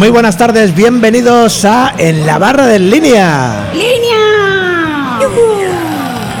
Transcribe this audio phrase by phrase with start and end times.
[0.00, 3.68] Muy buenas tardes, bienvenidos a En la barra de línea.
[3.74, 5.18] ¡Línea!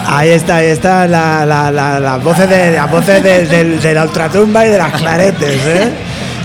[0.08, 3.94] Ahí está, ahí está la, la, la- las voces, de, las voces de, del- de
[3.94, 5.92] la ultratumba y de las claretes, ¿eh?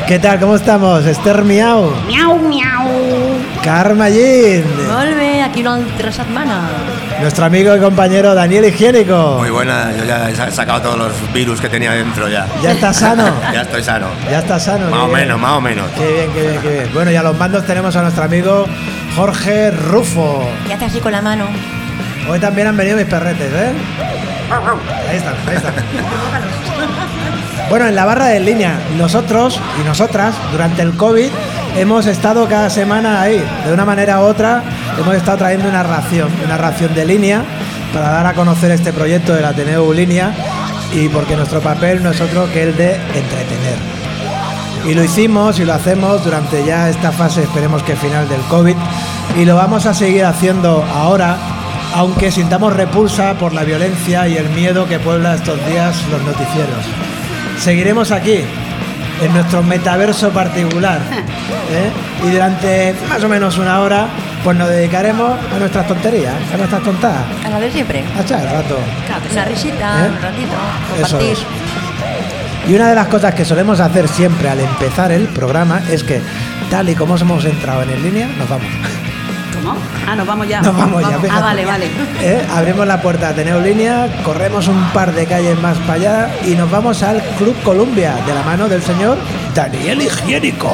[0.06, 0.40] ¿Qué tal?
[0.42, 1.06] ¿Cómo estamos?
[1.06, 2.90] Esther Miau, Miau, miau.
[3.64, 4.64] Carmallín,
[5.16, 6.62] bé, aquí una altra setmana.
[7.22, 9.36] nuestro amigo y compañero Daniel Higiénico.
[9.40, 12.46] Muy buena, yo ya he sa- sacado todos los virus que tenía dentro ya.
[12.62, 13.24] ¿Ya está sano?
[13.54, 14.08] Ya estoy sano.
[14.30, 14.90] Ya está sano.
[14.90, 15.20] Más o bien.
[15.20, 15.86] menos, más o menos.
[15.98, 16.90] Qué bien, qué bien, qué bien.
[16.94, 18.66] Bueno, y a los mandos tenemos a nuestro amigo
[19.16, 20.50] Jorge Rufo.
[20.68, 21.46] ¿Qué hace así con la mano?
[22.30, 23.72] Hoy también han venido mis perretes, ¿eh?
[25.10, 25.74] Ahí están, ahí están.
[27.70, 31.30] Bueno, en la barra de línea, nosotros y nosotras, durante el COVID,
[31.76, 33.44] hemos estado cada semana ahí.
[33.66, 34.62] De una manera u otra,
[35.00, 37.44] hemos estado trayendo una ración, una ración de línea,
[37.94, 40.34] para dar a conocer este proyecto del Ateneo Línea
[40.94, 43.78] y porque nuestro papel no es otro que el de entretener.
[44.86, 48.76] Y lo hicimos y lo hacemos durante ya esta fase, esperemos que final del COVID,
[49.38, 51.38] y lo vamos a seguir haciendo ahora,
[51.96, 56.86] aunque sintamos repulsa por la violencia y el miedo que puebla estos días los noticieros.
[57.60, 58.42] Seguiremos aquí,
[59.22, 61.00] en nuestro metaverso particular,
[61.72, 62.28] ¿eh?
[62.28, 64.08] y durante más o menos una hora,
[64.46, 68.04] pues nos dedicaremos a nuestras tonterías, a nuestras tontadas, A la de siempre.
[68.16, 68.78] a echar el rato.
[69.32, 70.10] Una risita, ¿Eh?
[70.16, 70.54] un ratito,
[70.94, 71.32] Eso compartir.
[71.32, 72.70] es.
[72.70, 76.22] Y una de las cosas que solemos hacer siempre al empezar el programa es que,
[76.70, 78.68] tal y como hemos entrado en el línea, nos vamos.
[79.56, 79.78] ¿Cómo?
[80.08, 80.62] Ah, nos vamos ya.
[80.62, 81.08] Nos vamos ya.
[81.18, 81.30] fíjate.
[81.32, 81.86] Ah, vale, vale.
[82.22, 82.46] ¿Eh?
[82.54, 86.52] Abrimos la puerta de Ateneo Línea, corremos un par de calles más para allá y
[86.52, 89.18] nos vamos al Club Columbia, de la mano del señor
[89.56, 90.70] Daniel Higiénico.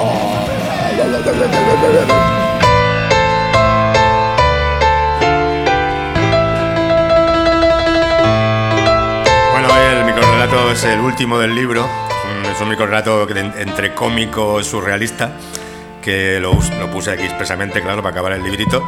[10.52, 11.84] El microrelato es el último del libro.
[11.86, 13.28] Mm, Es un microrelato
[13.58, 15.32] entre cómico y surrealista,
[16.02, 18.86] que lo, lo puse aquí expresamente, claro, para acabar el librito.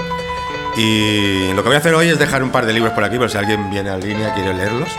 [0.76, 3.18] Y lo que voy a hacer hoy es dejar un par de libros por aquí,
[3.18, 4.90] por si alguien viene a línea quiere leerlos.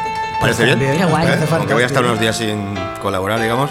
[0.41, 0.79] ¿Parece bien?
[0.79, 1.27] Bien, Qué guay.
[1.27, 1.39] ¿Eh?
[1.53, 3.71] Aunque voy a estar unos días sin colaborar, digamos,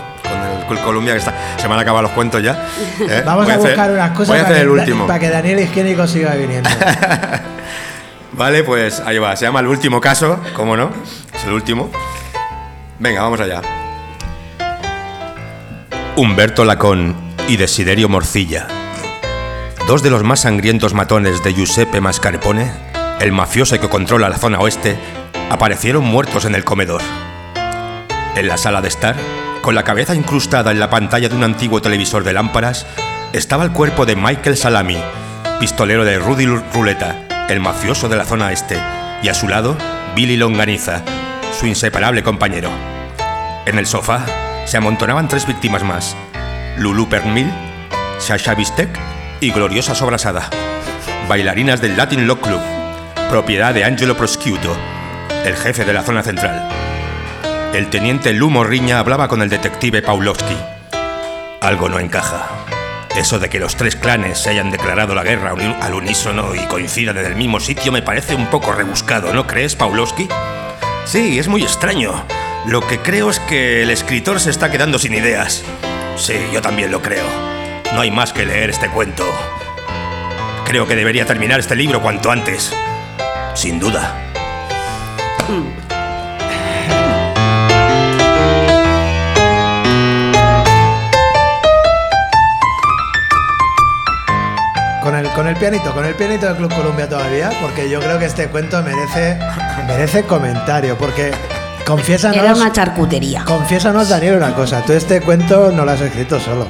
[0.68, 2.68] con el Columbia, que está, se me han acabado los cuentos ya.
[3.00, 3.22] ¿eh?
[3.26, 5.08] Vamos Voy a hacer- buscar unas cosas Voy a para, hacer el que, último.
[5.08, 6.70] para que Daniel Higiénico siga viniendo.
[8.34, 9.36] Vale, pues ahí va.
[9.36, 10.90] Se llama El último caso, ¿cómo no?
[11.34, 11.92] Es el último.
[13.00, 13.62] Venga, vamos allá.
[16.16, 17.16] Humberto Lacón
[17.48, 18.68] y Desiderio Morcilla.
[19.88, 22.72] Dos de los más sangrientos matones de Giuseppe Mascarpone,
[23.20, 24.96] el mafioso que controla la zona oeste,
[25.50, 27.02] aparecieron muertos en el comedor.
[28.36, 29.16] En la sala de estar,
[29.62, 32.86] con la cabeza incrustada en la pantalla de un antiguo televisor de lámparas,
[33.34, 34.98] estaba el cuerpo de Michael Salami,
[35.60, 37.16] pistolero de Rudy Ruleta,
[37.50, 38.78] el mafioso de la zona este,
[39.22, 39.76] y a su lado,
[40.16, 41.02] Billy Longaniza,
[41.54, 42.70] su inseparable compañero.
[43.66, 44.26] En el sofá
[44.66, 46.16] se amontonaban tres víctimas más:
[46.78, 47.52] Lulu Pernil,
[48.20, 48.90] Sasha Bistek
[49.40, 50.50] y Gloriosa Sobrasada,
[51.28, 52.62] bailarinas del Latin Lock Club,
[53.30, 54.76] propiedad de Angelo Prosciutto,
[55.46, 56.70] el jefe de la zona central.
[57.74, 60.58] El teniente Riña hablaba con el detective Pawlowski.
[61.62, 62.48] Algo no encaja.
[63.16, 67.18] Eso de que los tres clanes se hayan declarado la guerra al unísono y coincidan
[67.18, 70.28] en el mismo sitio me parece un poco rebuscado, ¿no crees, Pawlowski?
[71.06, 72.26] Sí, es muy extraño.
[72.66, 75.64] Lo que creo es que el escritor se está quedando sin ideas.
[76.16, 77.26] Sí, yo también lo creo.
[77.94, 79.26] No hay más que leer este cuento.
[80.66, 82.74] Creo que debería terminar este libro cuanto antes.
[83.54, 84.18] Sin duda.
[95.04, 98.18] Con el, con el pianito, con el pianito del Club Columbia todavía, porque yo creo
[98.20, 99.38] que este cuento merece,
[99.86, 101.32] merece comentario, porque
[101.86, 103.44] confiésanos, Era una charcutería.
[103.44, 106.68] confiésanos, Daniel, una cosa, tú este cuento no lo has escrito solo.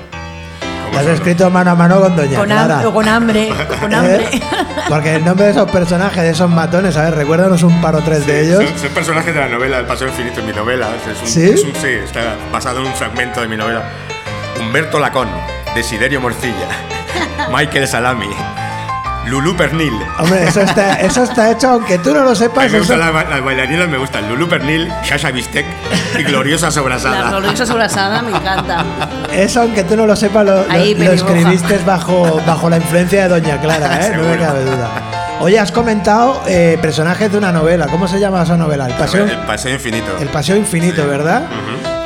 [0.92, 2.76] Lo has escrito mano a mano con Doña Con, Clara.
[2.80, 3.50] hambre, con hambre,
[3.80, 4.26] con hambre.
[4.32, 4.42] ¿Eh?
[4.90, 8.02] Porque el nombre de esos personajes, de esos matones, a ver, recuérdanos un par o
[8.02, 8.64] tres de ellos.
[8.64, 10.88] Son, son personajes de la novela El Paseo Infinito en mi novela.
[11.12, 11.50] Es un, ¿Sí?
[11.50, 13.84] es un- sí, está basado en un fragmento de mi novela.
[14.60, 15.30] Humberto Lacón,
[15.74, 16.68] Desiderio Morcilla,
[17.52, 18.30] Michael Salami,
[19.26, 19.94] Lulu Pernil.
[20.20, 22.58] Hombre, eso está, eso está hecho, aunque tú no lo A mí sepas.
[22.64, 25.66] me eso- gustan las, ba- las bailarinas, me gustan Lulu Pernil, Shasha Bistek
[26.20, 27.30] y Gloriosa La Sobrasada.
[27.30, 28.84] gloriosa sobrasada me encanta.
[29.32, 33.24] Eso, aunque tú no lo sepas, lo, lo- Ahí, lo escribiste bajo, bajo la influencia
[33.24, 34.14] de Doña Clara, ¿eh?
[34.18, 34.90] no me cabe duda.
[35.40, 37.88] Oye, has comentado eh, personajes de una novela.
[37.88, 38.86] ¿Cómo se llama esa novela?
[38.88, 40.18] El Paseo, El Paseo Infinito.
[40.20, 41.44] el Paseo Infinito, ¿verdad?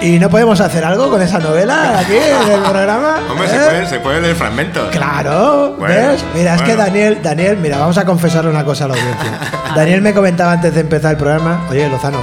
[0.02, 3.18] ¿Y no podemos hacer algo con esa novela aquí en el programa?
[3.30, 3.60] Hombre, se ¿Eh?
[3.60, 4.90] puede, se puede leer fragmentos.
[4.90, 6.26] Claro, Bueno, ¿ves?
[6.34, 6.76] Mira, es que.
[6.76, 9.40] Daniel, Daniel, mira, vamos a confesarle una cosa a la audiencia.
[9.76, 12.20] Daniel me comentaba antes de empezar el programa, oye, Lozano,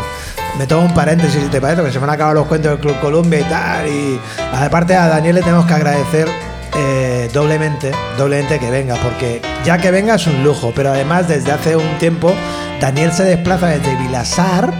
[0.58, 2.80] me tomo un paréntesis si te parece, que se me han acabado los cuentos del
[2.80, 3.86] Club Columbia y tal.
[3.88, 4.20] Y
[4.52, 6.28] aparte a Daniel le tenemos que agradecer
[6.76, 11.52] eh, doblemente, doblemente que venga, porque ya que venga es un lujo, pero además desde
[11.52, 12.34] hace un tiempo
[12.80, 14.72] Daniel se desplaza desde Vilasar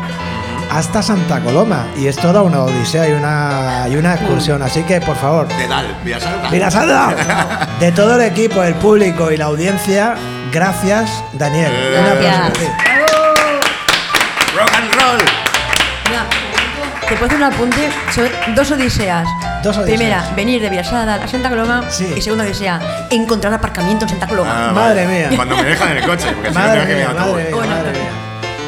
[0.71, 5.01] hasta Santa Coloma y es toda una odisea y una, y una excursión, así que
[5.01, 5.87] por favor, De Dal.
[6.51, 7.17] Vilasar,
[7.81, 10.17] de todo el equipo, el público y la audiencia,
[10.53, 11.71] gracias Daniel.
[12.01, 12.95] Un aplauso Gracias.
[14.57, 15.19] Rock and roll.
[16.09, 16.27] Mira,
[17.09, 19.29] te puedo hacer un apunte sobre dos odiseas.
[19.65, 19.79] Dos.
[19.79, 21.91] Primera, venir de Villasada a Santa Coloma.
[21.91, 22.13] Sí.
[22.17, 24.69] Y segunda odisea, encontrar aparcamiento en Santa Coloma.
[24.69, 25.31] Ah, Madre mía.
[25.35, 27.75] Cuando me dejan en el coche, porque si no tengo que ir en madre Bueno,
[27.77, 28.24] mía.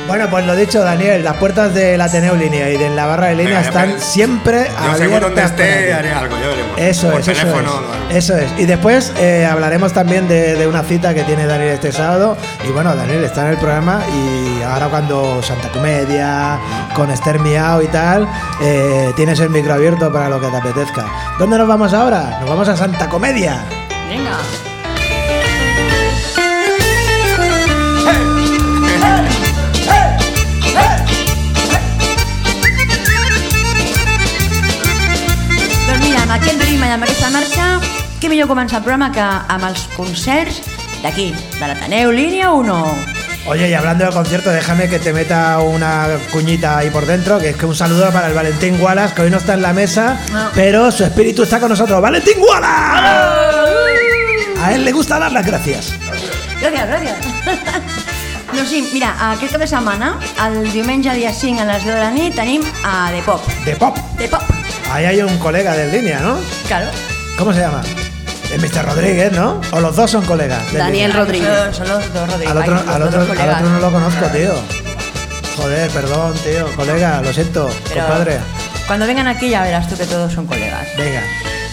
[0.06, 3.34] Bueno, pues lo dicho, Daniel, las puertas del Ateneo Línea y de la barra de
[3.34, 5.20] línea Venga, están siempre Yo abiertas.
[5.20, 6.78] donde esté haré algo, ya veremos.
[6.78, 7.80] Eso Por es, eso teléfono, es.
[7.82, 8.18] lo haré.
[8.18, 8.50] Eso es.
[8.56, 12.36] Y después eh, hablaremos también de, de una cita que tiene Daniel este sábado.
[12.68, 16.58] Y bueno, Daniel está en el programa y ahora cuando Santa Comedia,
[16.94, 18.28] con Esther Miau y tal,
[18.62, 21.04] eh, tienes el micro abierto para lo que te apetezca.
[21.38, 22.38] ¿Dónde nos vamos ahora?
[22.40, 23.64] Nos vamos a Santa Comedia.
[24.08, 24.36] Venga.
[38.26, 40.56] Què millor començar el programa que amb els concerts
[41.04, 41.28] d'aquí,
[41.60, 42.78] de l'Ateneu Línia 1.
[43.46, 47.50] Oye, y hablando de concierto, déjame que te meta una cuñita ahí por dentro, que
[47.50, 50.18] es que un saludo para el Valentín Wallace, que hoy no está en la mesa,
[50.32, 50.50] No.
[50.56, 52.00] pero su espíritu está con nosotros.
[52.02, 53.56] ¡Valentín Wallace!
[54.60, 55.92] A él le gusta dar las gracias.
[56.60, 57.14] Gràcies, gràcies.
[58.56, 62.00] No, sí, mira, aquest cap de setmana, el diumenge dia 5 a les 10 de
[62.00, 63.44] la nit, tenim a The Pop.
[63.66, 63.98] De pop.
[64.16, 64.40] The Pop,
[64.90, 66.38] Ahí hay un colega de línea, ¿no?
[66.66, 66.86] claro.
[67.36, 67.82] ¿Cómo se llama?
[68.52, 68.84] Es Mr.
[68.86, 69.60] Rodríguez, ¿no?
[69.72, 70.62] O los dos son colegas.
[70.72, 71.12] Daniel.
[71.12, 71.48] Rodríguez.
[71.72, 72.50] Son, son los dos Rodríguez.
[72.50, 73.56] Al otro, Ay, los al, dos otro, al colegas.
[73.60, 74.54] otro no lo conozco, tío.
[75.56, 76.66] Joder, perdón, tío.
[76.76, 78.38] Colega, lo siento, Pero compadre.
[78.86, 80.86] Cuando vengan aquí ya verás tú que todos son colegas.
[80.96, 81.20] Venga,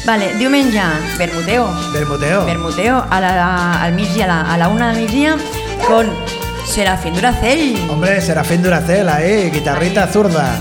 [0.06, 0.82] Vale, diumenge,
[1.18, 1.70] Bermuteo.
[1.94, 2.46] Bermuteo.
[2.46, 5.38] Bermuteo a la, al migdia, a la, a la una del migdia,
[5.88, 6.10] con
[6.66, 7.78] Serafín Duracell.
[7.90, 10.56] Hombre, Serafín Duracel ahí, guitarrita zurda.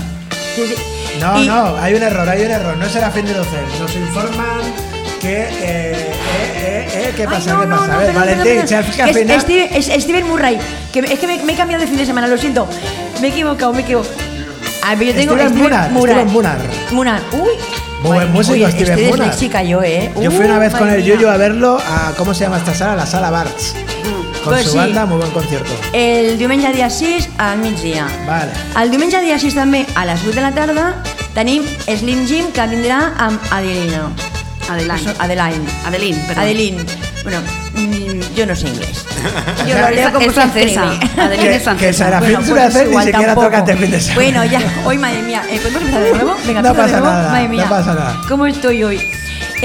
[0.55, 0.75] Sí, sí.
[1.19, 2.77] No, Y- no, hay un error, hay un error.
[2.77, 3.65] No es Serafín Duracel.
[3.81, 4.61] Nos informan
[5.23, 5.41] que.
[5.41, 7.53] Eh, eh, eh, eh, ¿Qué Ay, pasa?
[7.53, 7.87] no, ¿Qué no, pasa?
[7.87, 9.41] no, a ver, Valentín, al Es-.
[9.41, 10.59] Steven, es, Steven Murray.
[10.91, 12.67] Que, es que me, me he cambiado de fin de semana, lo siento.
[13.21, 14.13] Me he equivocado, me he equivocado.
[14.83, 16.57] A ver, yo tengo Steven Munar, Steven Munar.
[16.91, 17.21] Munar.
[17.31, 17.49] Uy.
[18.03, 19.29] Muy buen músico, Steven Munar.
[19.29, 20.11] disléxica yo, ¿eh?
[20.21, 21.03] Yo fui una vez con el.
[21.03, 22.11] Yuyu a verlo a.
[22.17, 22.95] ¿Cómo se llama esta sala?
[22.95, 23.75] La sala Barts.
[24.43, 24.77] Con Pues su sí.
[24.77, 25.71] banda, muy buen concierto.
[25.93, 28.05] El diumenge dia 6 al migdia.
[28.27, 28.51] Vale.
[28.81, 30.87] El diumenge dia 6 també a les 8 de la tarda
[31.33, 34.11] tenim Slim Jim que vindrà amb Adelina.
[34.69, 35.13] Adeline.
[35.19, 35.65] Adeline.
[35.85, 36.43] Adeline, perdón.
[36.43, 36.85] Adeline.
[37.23, 37.39] Bueno,
[37.75, 39.05] mm, yo no sé inglés.
[39.67, 40.83] Yo lo leo es- como es francesa.
[41.17, 41.87] Adeline Que- es francesa.
[41.87, 43.65] que será- Bueno, pues es ni siquiera toca.
[44.15, 44.59] Bueno, ya.
[44.85, 45.43] Hoy, madre mía.
[45.49, 46.35] eh, ¿Podemos empezar de nuevo?
[46.45, 47.05] Venga, No pasa de nuevo.
[47.15, 47.65] nada, Madre no mía.
[47.69, 48.21] pasa nada.
[48.27, 49.01] ¿Cómo estoy hoy?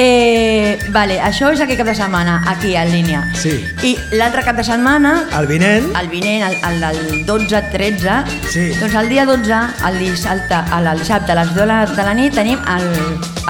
[0.01, 3.25] Eh, vale, això és aquest cap de setmana, aquí, en línia.
[3.35, 3.51] Sí.
[3.83, 5.89] I l'altre cap de setmana, Al vinent.
[5.99, 8.69] el vinent, el, el del 12-13, Sí.
[8.79, 9.59] doncs el dia 12,
[9.89, 12.87] el dissabte, el, el dissabte a les 2 de la, nit, tenim el,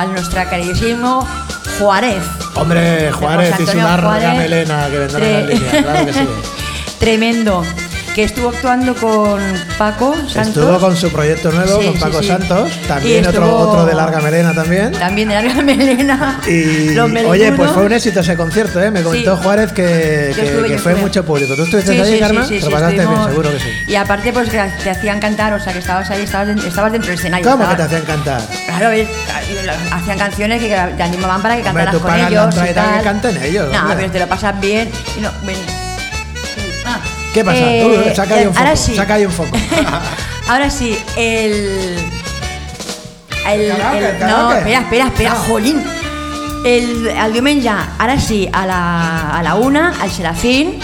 [0.07, 1.21] el nostre carísimo
[1.79, 2.25] Juárez.
[2.55, 4.39] Hombre, Juárez y su larga Juárez.
[4.39, 6.29] melena que vendrá en la línea, claro que sí.
[6.99, 7.63] Tremendo.
[8.19, 9.41] Que estuvo actuando con
[9.79, 10.49] Paco Santos.
[10.49, 12.27] Estuvo con su proyecto nuevo, Sí, con Paco sí.
[12.27, 14.91] Santos, también otro, estuvo- otro de larga melena también.
[14.91, 16.41] También de larga melena.
[16.45, 18.91] Y Los oye, pues fue un éxito ese concierto, ¿eh?
[18.91, 19.37] Me comentó.
[19.37, 20.95] Juárez que, Yo que- estuve, que yo fue estuve.
[20.97, 21.55] mucho público.
[21.55, 22.45] ¿Tú estuviste ahí, Karma?
[22.45, 23.69] sí, Te pasaste bien, estuvimos- seguro que sí.
[23.87, 26.91] Y aparte, pues que te hacían cantar, o sea, que estabas ahí, estabas, den- estabas
[26.91, 27.49] dentro del escenario.
[27.49, 28.41] ¿Cómo que te hacían cantar?
[28.67, 28.89] Claro,
[29.93, 32.45] hacían canciones que te animaban para que Hombre, cantaras tú con pagas ellos.
[32.47, 32.99] entrada y y tal, tal.
[32.99, 33.97] que canten ellos, No, hombre.
[33.97, 34.91] pero te lo pasas bien.
[35.17, 35.31] Y no.
[37.35, 37.59] ¿Qué pasa?
[37.61, 38.59] Eh, Tú, saca ahí un foco.
[38.61, 38.95] ahora sí.
[38.97, 39.57] Saca ahí un foco.
[40.49, 41.97] Ahora sí, el.
[43.47, 43.69] El,
[44.21, 45.45] no, espera, espera, espera, Ah.
[45.47, 45.83] jolín.
[46.65, 47.69] El, el diumenge,
[47.99, 50.79] ara sí, a la, a la una, al Serafín.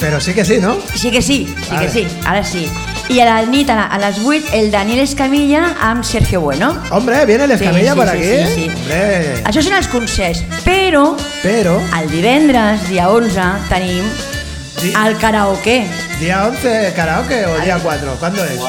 [0.00, 0.76] Pero sí que sí, ¿no?
[0.94, 1.86] Sí que sí, sí Vale.
[1.86, 2.68] que sí, ara sí.
[3.08, 6.76] I a la nit, a, la, a les 8, el Daniel Escamilla amb Sergio Bueno.
[6.90, 8.24] Hombre, viene el escamilla sí, por sí, aquí.
[8.26, 8.70] sí, sí.
[8.70, 9.44] Hombre.
[9.46, 13.40] Això són els concerts, però Pero, el divendres, dia 11,
[13.70, 14.02] tenim
[14.82, 15.86] Di- el karaoke.
[16.20, 18.16] ¿día 11 karaoke o día 4?
[18.18, 18.60] ¿Cuándo es?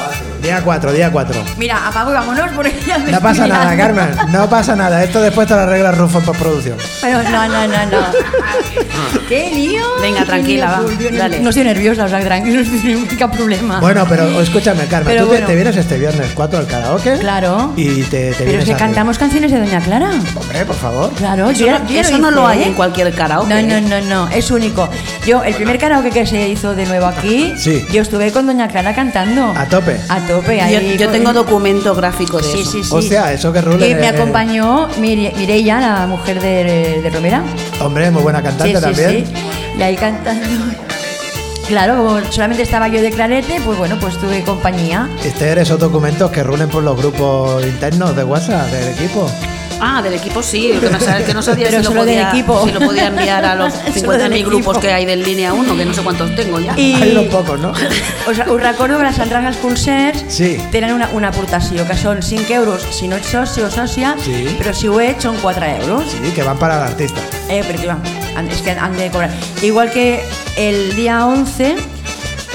[0.48, 1.44] Día 4, día 4.
[1.58, 3.76] Mira, apago y vámonos porque ya me No pasa estoy nada.
[3.76, 4.08] Carmen.
[4.30, 5.04] No pasa nada.
[5.04, 6.78] Esto después te lo arregla Rufo en postproducción.
[7.02, 7.98] Pero no, no, no, no.
[9.28, 9.82] ¿Qué lío?
[10.00, 11.40] Venga, Qué tranquila, lío, va, no- dale.
[11.40, 13.78] No estoy nerviosa, o sea, tranquilo, no estoy ningún problema.
[13.80, 15.08] Bueno, pero escúchame, Carmen.
[15.08, 15.46] Pero tú te- bueno.
[15.48, 17.18] te, vienes este viernes 4 al karaoke.
[17.18, 17.74] Claro.
[17.76, 18.78] Y te, te Pero vienes es que arriba.
[18.78, 20.12] cantamos canciones de Doña Clara.
[20.34, 21.12] Hombre, por favor.
[21.12, 22.66] Claro, Eso yo ya- no- yo ya eso no lo hay ¿eh?
[22.68, 23.52] en cualquier karaoke.
[23.62, 24.88] No, no, no, no, es único.
[25.26, 27.84] Yo, el primer karaoke que se hizo de nuevo aquí, Sí.
[27.92, 29.52] yo estuve con Doña Clara cantando.
[29.54, 30.00] A tope.
[30.08, 30.37] A tope.
[30.40, 30.56] Tope.
[30.58, 32.70] Yo, ahí yo con- tengo documento gráfico de Sí, eso.
[32.72, 32.90] sí, sí.
[32.92, 33.88] Hostia, eso que rule.
[33.88, 37.42] Y me acompañó Mire- Mireia, la mujer de, de Romera.
[37.80, 39.26] Hombre, muy buena cantante sí, sí, también.
[39.26, 39.32] sí.
[39.78, 40.46] Y ahí cantando.
[41.68, 45.06] Claro, como solamente estaba yo de clarete, pues bueno, pues tuve compañía.
[45.22, 49.30] Este eres esos documentos que rulen por los grupos internos de WhatsApp del equipo.
[49.80, 52.64] Ah, del equipo sí, que no, sabía- que no sabía Pero si, lo podía, equipo.
[52.66, 55.76] si lo podía enviar a los Solo del 50.000 grupos que hay del línea 1,
[55.76, 56.74] que no sé cuántos tengo ya.
[56.78, 57.70] I Hay unos pocos, ¿no?
[58.30, 60.58] us, us recordo que les entrades als concerts Sí.
[60.72, 64.56] tenen una, una aportació, que són 5 euros si no ets soci o sòcia, Sí.
[64.58, 66.02] però si ho ets són 4 euros.
[66.10, 67.20] Sí, que van para el artista.
[67.48, 67.92] Eh, pero tío,
[68.36, 69.30] han- es que han de cobrar.
[69.62, 70.22] Igual que
[70.56, 71.76] el día 11,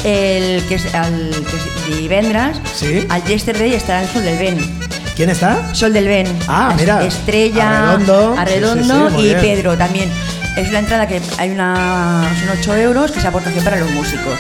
[0.03, 3.05] el que es, el, que es divendres, Sí.
[3.09, 4.82] al Yesterday estarà en Sol del Vent.
[5.15, 5.73] ¿Quién está?
[5.75, 6.43] Sol del Vent.
[6.47, 7.03] Ah, mira.
[7.03, 8.35] Estrella, Arredondo.
[8.37, 9.41] Arredondo Sí, sí, sí, y bien.
[9.41, 10.11] Pedro también.
[10.57, 14.39] Es una entrada que hay una, son 8 euros, que es aportación para los músicos.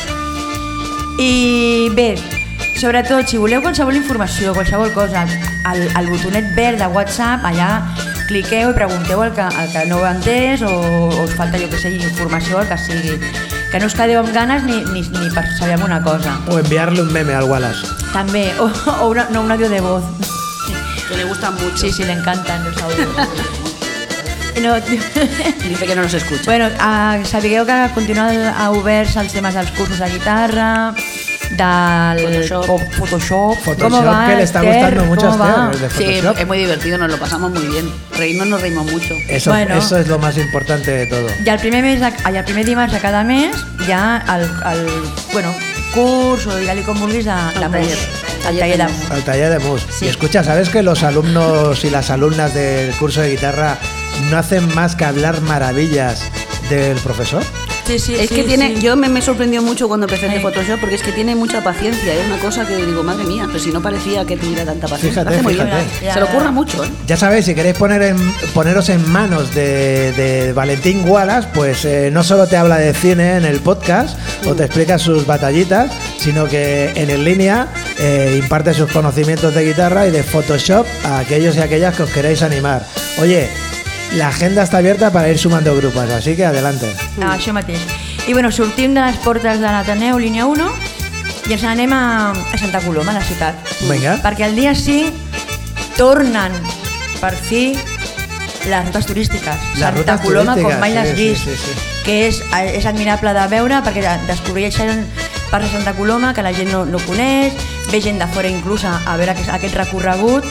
[1.17, 2.15] I bé,
[2.79, 5.27] sobretot, si voleu qualsevol informació, qualsevol cosa,
[5.63, 7.83] al, al botonet verd de WhatsApp, allà
[8.27, 11.69] cliqueu i pregunteu el que, el que no heu entès o, o us falta, jo
[11.69, 13.17] que sé, informació, el que sigui.
[13.71, 16.39] Que no us quedeu amb ganes ni, ni, ni per saber alguna cosa.
[16.49, 17.85] O enviarle un meme al Wallace.
[18.13, 18.69] També, o,
[19.01, 20.03] o una, no, un audio de voz.
[21.13, 21.77] Que le gustan mucho.
[21.77, 23.09] Sí, sí, le encantan los audios.
[24.61, 24.75] No,
[25.67, 26.43] Dice que no nos escucha.
[26.45, 30.93] bueno, uh, sapigueu que continuen a oberts els temes dels cursos de guitarra,
[31.57, 32.79] del Photoshop.
[32.93, 33.57] Photoshop.
[33.65, 34.93] Photoshop, ¿Cómo va, que le está Esther?
[34.93, 37.91] gustando mucho a ¿Cómo Esther, de sí, es muy divertido, nos lo pasamos muy bien.
[38.15, 39.15] Reírnos nos reímos mucho.
[39.27, 39.75] Eso, Bueno.
[39.75, 41.27] eso es lo más importante de todo.
[41.43, 43.55] I el primer, mes, de- ai, el primer dimarts de cada mes
[43.91, 44.43] ha el,
[44.77, 44.87] el
[45.33, 45.51] bueno,
[45.95, 47.97] curs o digue-li com vulguis de, de taller.
[48.49, 49.11] El taller de mus.
[49.11, 49.85] Al taller de mus.
[49.89, 50.05] Sí.
[50.05, 53.77] Y escucha, ¿sabes que los alumnos y las alumnas del curso de guitarra
[54.29, 56.29] no hacen más que hablar maravillas
[56.69, 57.43] del profesor?
[57.85, 58.81] Sí, sí, es sí, que tiene, sí.
[58.81, 60.35] yo me, me sorprendió mucho cuando empecé Sí.
[60.35, 62.13] en Photoshop porque es que tiene mucha paciencia.
[62.13, 65.23] Es una cosa que digo, madre mía, pero si no parecía que tuviera tanta paciencia.
[65.25, 66.13] Fíjate, bien.
[66.13, 66.87] Se lo ocurra mucho, ¿eh?
[67.07, 72.09] Ya sabéis, si queréis poner en- poneros en manos de, de Valentín Wallace, pues eh,
[72.11, 76.47] no solo te habla de cine en el podcast o te explica sus batallitas, sino
[76.47, 77.67] que en en línea
[77.99, 82.09] eh, imparte sus conocimientos de guitarra y de Photoshop a aquellos y aquellas que os
[82.09, 82.85] queréis animar.
[83.19, 83.49] Oye,
[84.15, 86.93] la agenda está abierta para ir sumando grupos, así que adelante.
[87.21, 87.81] Ah, això mateix.
[88.27, 90.67] I bueno, sortim de les portes de l'Ateneu, línia 1,
[91.49, 93.57] i ens anem a, a Santa Coloma, a la ciutat.
[93.89, 94.19] Vinga.
[94.23, 95.11] Perquè el dia 5
[95.97, 96.53] tornen,
[97.19, 97.73] per fi,
[98.69, 99.67] les rutes turístiques.
[99.73, 101.43] Les Santa rutes Coloma, com mai sí, sí, vist.
[101.43, 101.75] sí, sí.
[102.03, 102.41] Que és,
[102.77, 105.05] és admirable de veure perquè descobreixen
[105.49, 107.53] parts de Santa Coloma que la gent no, no coneix,
[107.91, 110.47] ve gent de fora inclús a, a veure aquest, aquest recorregut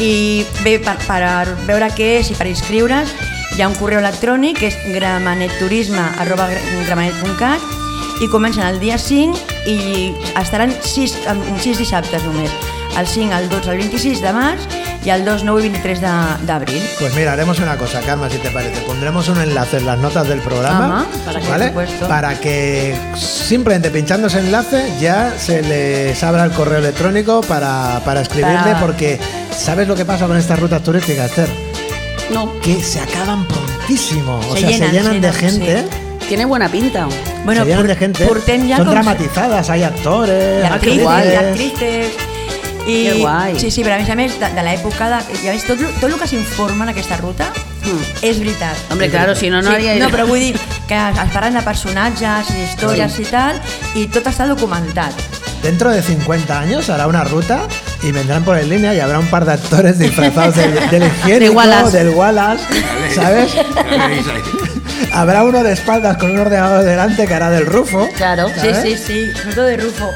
[0.00, 1.22] i bé, per, per
[1.68, 3.12] veure què és i per inscriure's
[3.54, 6.48] hi ha un correu electrònic que és gramanetturisme arroba
[6.88, 7.60] gramanet.cat
[8.22, 9.38] i comencen el dia 5
[9.70, 11.18] i estaran 6,
[11.62, 12.50] 6 dissabtes només
[12.98, 14.66] el 5, el 12, el 26 de març
[15.04, 18.38] i el 2, 9 i 23 de- d'abril Pues mira, haremos una cosa, Karma, si
[18.38, 18.80] te parece.
[18.86, 21.68] Pondremos un enlace en las notas del programa, Ajá, para que, ¿vale?
[21.68, 22.08] supuesto.
[22.08, 28.22] Para que simplemente pinchando ese enlace ya se les abra el correo electrónico para, para
[28.22, 29.18] escribirle, Para- porque
[29.56, 31.48] ¿sabes lo que pasa con estas rutas turísticas, Esther?
[32.32, 35.78] No, Que se acaban prontísimo, o Se sea, llenan, se llenan de gente.
[35.82, 36.26] sí.
[36.28, 37.06] tiene buena pinta.
[37.46, 38.26] se llenan de gente.
[38.68, 42.06] ja Son dramatizadas, hay actores, actrices, actrices
[42.86, 43.58] i, Que guai.
[43.58, 45.20] Sí, sí, però a més a més, de, de l'època de...
[45.44, 47.50] I a més, tot, lo- tot el que s'informa en aquesta ruta
[47.84, 48.00] Mm.
[48.24, 48.76] és veritat.
[48.90, 49.94] Hombre, claro, si no, no sí, haría...
[50.00, 50.54] No, però vull dir
[50.88, 53.58] que es parlen de personatges i històries i tal,
[53.94, 55.12] i tot està documentat.
[55.62, 57.60] Dentro de 50 años hará una ruta
[58.04, 61.38] y vendrán por en línea y habrá un par de actores disfrazados del, del higiénico,
[61.40, 61.96] De Wallace.
[61.98, 62.64] del Wallace,
[63.14, 63.50] ¿sabes?
[65.12, 68.08] habrá uno de espaldas con un ordenador delante que hará del Rufo.
[68.16, 68.48] Claro.
[68.48, 68.82] Sí, ¿sabes?
[68.82, 70.10] sí, sí, sobretot de Rufo.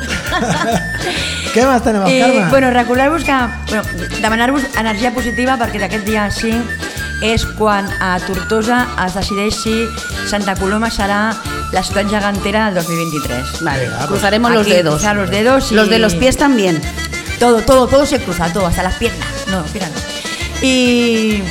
[1.55, 2.47] ¿Qué más tenemos, I, Carme?
[2.51, 3.33] bueno, recordar-vos que...
[3.69, 3.83] Bueno,
[4.21, 9.73] demanar-vos energia positiva perquè d'aquest dia 5 és quan a Tortosa es decideix si
[10.31, 11.33] Santa Coloma serà
[11.75, 13.63] la ciutat gegantera del 2023.
[13.65, 14.95] Vale, Venga, pues cruzaremos los dedos.
[14.95, 16.81] cruzar los dedos y- Los de los pies también.
[17.39, 19.29] Todo, todo, todo se cruza, todo, hasta las piernas.
[19.49, 19.95] No, fíjate.
[20.63, 21.43] I,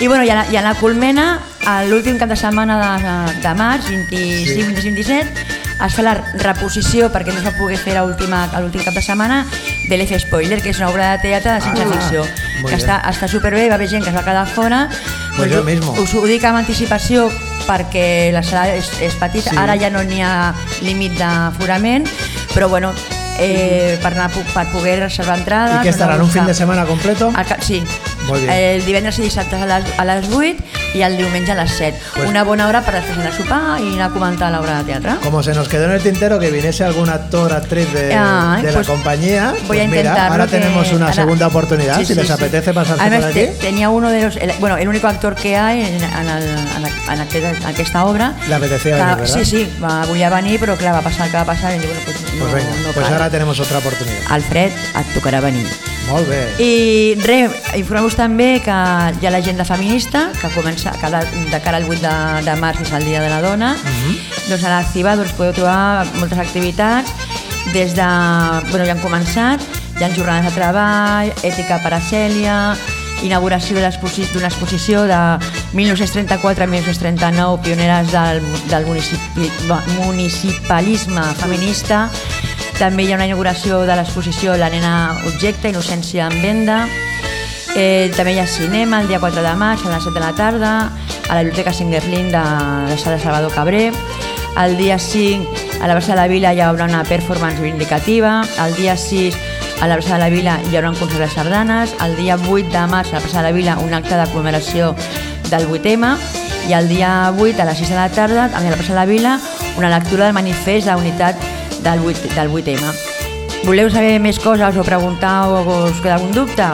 [0.00, 1.38] i bueno, i a la, i a la Colmena,
[1.86, 5.46] l'últim cap de setmana de, de març, 25, 26, 27,
[5.86, 9.44] es fa la reposició, perquè no es va poder fer l'últim cap de setmana,
[9.88, 12.24] de l'F Spoiler, que és una obra de teatre de ciència Ah, ficció,
[12.66, 14.88] que està, està superbé, va haver gent que es va quedar fora.
[15.36, 15.92] Pues jo mismo.
[16.00, 17.28] Us ho dic amb anticipació
[17.66, 19.56] perquè la sala és, és petita, Sí.
[19.58, 22.08] ara ja no n'hi ha límit d'aforament,
[22.54, 22.94] però bueno,
[23.38, 25.80] eh, per, anar, per poder reservar entrades...
[25.80, 26.20] ¿Y qué estarán?
[26.20, 27.32] ¿Un fin de semana completo?
[27.34, 27.82] Al sí.
[28.26, 28.76] Molt bé.
[28.76, 31.98] El divendres i dissabte a les, a les 8 i el diumenge a les 7.
[32.14, 34.84] Pues- Una bona hora per després anar a sopar i anar a comentar l'obra de
[34.84, 35.16] teatre.
[35.22, 38.72] Como se nos quedó en el tintero que viniese algún actor, actriz de, Ay, de
[38.72, 40.32] pues la compañía, Voy pues a mira, intentarlo.
[40.32, 41.94] ahora que- tenemos una ahora- segunda oportunidad.
[41.98, 42.32] Sí, si sí, les sí.
[42.32, 43.40] apetece pasarse Además, por aquí.
[43.40, 44.36] te- tenía uno de los.
[44.36, 46.42] el- bueno, el único actor que hay en, en, el,
[46.76, 48.32] en, la- en aquest, en aquesta obra.
[48.48, 49.34] Le apetecía que- venir, ¿verdad?
[49.34, 52.00] Sí, sí, va, volia venir, però clar, va passar el que va passar i bueno,
[52.04, 53.12] pues, no, Pues venga, no pues cal.
[53.14, 54.18] ahora tenemos otra oportunidad.
[54.30, 55.66] Alfred, et tocarà venir.
[56.06, 56.40] Molt bé.
[56.62, 61.88] I res, informeu-vos també que hi ha l'agenda feminista, que comença cada, de cara al
[61.88, 63.74] 8 de, de març, és el Dia de la Dona.
[64.46, 67.10] Doncs a la CIBA doncs, podeu trobar moltes activitats,
[67.74, 68.10] des de...
[68.70, 69.64] Bueno, ja han començat,
[69.98, 72.56] hi ha jornades de treball, ètica per a Cèlia,
[73.26, 73.90] inauguració d'una
[74.52, 75.20] exposició de
[75.74, 79.50] 1934-1939, pioneres del, del municipi,
[79.98, 82.06] municipalisme feminista,
[82.78, 86.78] també hi ha una inauguració de l'exposició La nena objecte, innocència en venda.
[87.76, 90.32] Eh, també hi ha cinema el dia 4 de maig a les 7 de la
[90.36, 90.72] tarda
[91.28, 93.92] a la Biblioteca Singerlin de la sala Salvador Cabré.
[94.60, 98.42] El dia 5 a la Plaça de la Vila hi haurà una performance vindicativa.
[98.64, 99.34] El dia 6
[99.80, 101.96] a la Plaça de la Vila hi haurà un concert de sardanes.
[102.04, 104.94] El dia 8 de març a la Plaça de la Vila un acte de commemoració
[105.48, 106.16] del 8M
[106.68, 109.06] i el dia 8 a les 6 de la tarda a la Plaça de la
[109.06, 109.38] Vila
[109.76, 111.55] una lectura del manifest d'unitat del
[111.94, 112.92] 8, del 8M.
[113.64, 116.66] Voleu saber més coses o preguntar o us queda algun dubte?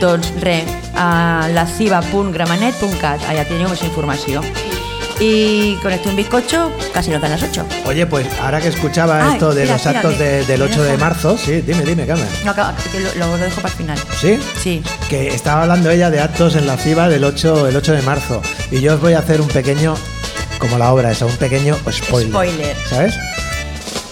[0.00, 4.42] Doncs res, a laciba.gramenet.cat, allà teniu més informació.
[5.20, 7.64] Y con esto un bizcocho, casi nos dan las 8.
[7.86, 10.82] Oye, pues ahora que escuchaba Ay, esto de espera, los actos de- del que 8
[10.82, 12.26] de marzo, sí, dime, dime, Carmen.
[12.44, 12.60] No, que,
[13.00, 13.98] lo, lo dejo para el final.
[14.20, 14.40] ¿Sí?
[14.60, 14.82] Sí.
[15.08, 18.42] Que estaba hablando ella de actos en la CIBA del 8, el 8 de marzo.
[18.72, 19.94] Y yo os voy a hacer un pequeño,
[20.58, 22.30] como la obra esa, un pequeño spoiler.
[22.32, 22.76] Spoiler.
[22.88, 23.14] ¿Sabes?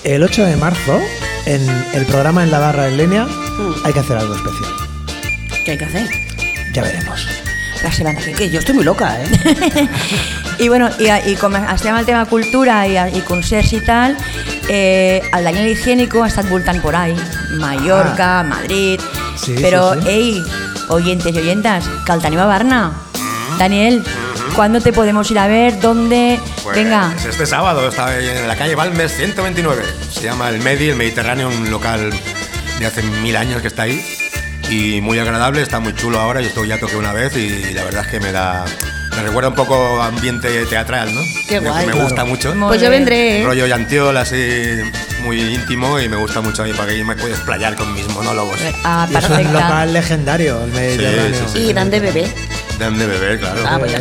[0.04, 0.99] El 8 de marzo,
[1.47, 3.26] en el programa en la barra en línea,
[3.85, 4.71] hay que hacer algo especial.
[5.64, 6.09] ¿Qué hay que hacer?
[6.73, 7.26] Ya veremos.
[7.83, 8.33] La semana que.
[8.33, 9.88] Que yo estoy muy loca, ¿eh?
[10.59, 14.16] I, bueno, i, i com estem al tema cultura i, i concerts i tal,
[14.69, 17.16] eh, el Daniel Higiénico ha estat voltant por ahí,
[17.57, 19.37] Mallorca, Madrid, Ah.
[19.40, 20.09] Sí, però, sí, sí.
[20.11, 20.44] ei,
[20.88, 22.92] oyentes y oyentas, que el tenim a Barna.
[23.59, 24.05] Daniel,
[24.61, 25.81] ¿cuándo te podemos ir a ver?
[25.81, 26.38] ¿Dónde?
[26.62, 29.83] Pues Venga, este sábado está en la calle Balmes 129.
[30.12, 32.11] Se llama El Medi, el Mediterráneo, un local
[32.79, 34.05] de hace mil años que está ahí.
[34.68, 36.42] Y muy agradable, está muy chulo ahora.
[36.42, 38.66] Yo esto ya toqué una vez y la verdad es que me da.
[39.16, 41.23] Me recuerda un poco ambiente teatral, ¿no?
[41.49, 41.87] Qué Que guay.
[41.87, 42.05] Me Claro.
[42.07, 42.55] gusta mucho.
[42.55, 43.44] Muy Pues yo vendré, ¿eh?
[43.46, 44.37] Rollo Yantiol, así
[45.25, 48.07] muy íntimo y me gusta mucho a mí para que me puedes playar con mis
[48.09, 48.59] monólogos.
[48.85, 51.49] ah, Y es un local legendario, el Mediterráneo.
[51.49, 51.59] sí, sí.
[51.70, 52.49] Y dan de bebé.
[52.81, 53.62] Dan de beber, claro.
[53.66, 53.93] Ah, pues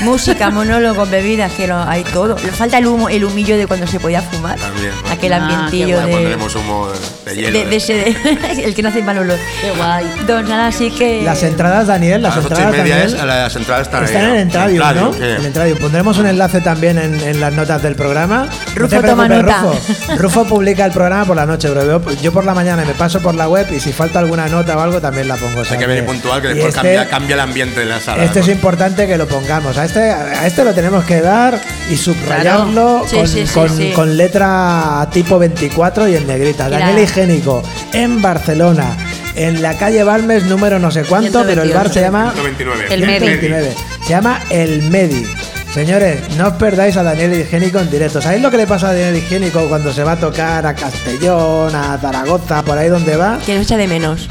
[0.00, 2.36] música, monólogos, bebidas, que lo, hay todo.
[2.44, 4.58] Le falta el humo, el humillo de cuando se podía fumar.
[4.58, 5.10] También, ¿no?
[5.10, 6.88] Aquel Ah, ambientillo de, pondremos humo
[7.24, 7.58] de hielo.
[7.58, 9.38] de, de ese, de- el que no hace mal olor.
[9.60, 10.06] Qué guay.
[10.26, 11.22] Doncs ara sí que...
[11.22, 14.28] Las entradas, Daniel, las a entradas, media Daniel, es, a las entradas están, están ahí,
[14.30, 14.40] en ¿no?
[14.42, 15.12] Entradium, ¿no?
[15.12, 15.18] sí.
[15.22, 15.78] En Entradium.
[15.78, 18.46] Pondremos un enlace también en, en las notas del programa.
[18.74, 19.78] Rufo, no toma preocupes, nota.
[20.06, 20.22] Rufo.
[20.22, 23.20] Rufo publica el programa por la noche, pero yo, yo por la mañana me paso
[23.20, 25.62] por la web y si falta alguna nota o algo también la pongo.
[25.68, 28.24] Hay que venir puntual, que y después este- cambia, cambia el ambiente de la sala.
[28.24, 28.52] Este es ¿no?
[28.52, 29.76] importante que lo pongamos.
[29.84, 33.06] A este, a este lo tenemos que dar y subrayarlo Claro.
[33.06, 33.92] Sí, con, sí, sí, con- sí.
[33.94, 36.70] con letra tipo 24 y en negrita.
[36.70, 38.96] Daniel Higiénico, en Barcelona,
[39.36, 42.86] en la calle Balmes número no sé cuánto, pero el bar se llama 129.
[42.94, 43.26] El Medi.
[43.26, 43.74] 129.
[44.04, 45.26] Se llama El Medi.
[45.74, 48.22] Señores, no os perdáis a Daniel Higiénico en directo.
[48.22, 51.74] ¿Sabéis lo que le pasa a Daniel Higiénico cuando se va a tocar a Castellón,
[51.76, 53.38] a Zaragoza, por ahí donde va?
[53.44, 54.28] Que nos echa de menos.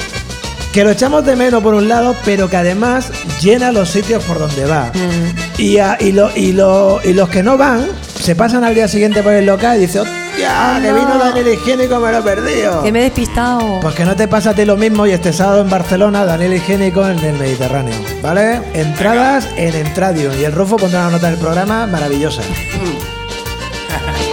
[0.73, 4.39] Que lo echamos de menos por un lado, pero que además llena los sitios por
[4.39, 4.91] donde va.
[4.93, 5.61] Mm.
[5.61, 7.85] Y, a- y, lo- y, lo- y los que no van
[8.19, 10.79] se pasan al día siguiente por el local y dicen, ¡hostia!
[10.81, 10.95] Que No.
[10.95, 12.81] vino Daniel Higiénico, me lo he perdido.
[12.81, 13.79] Que me he despistado.
[13.81, 16.55] Pues que no te pasa a ti lo mismo y este sábado en Barcelona, Daniel
[16.55, 17.93] Higiénico en el Mediterráneo.
[18.23, 18.59] ¿Vale?
[18.73, 20.33] Entradas en Entradium.
[20.39, 22.41] Y el Rufo pondrá una nota del programa maravillosa.
[22.41, 24.32] I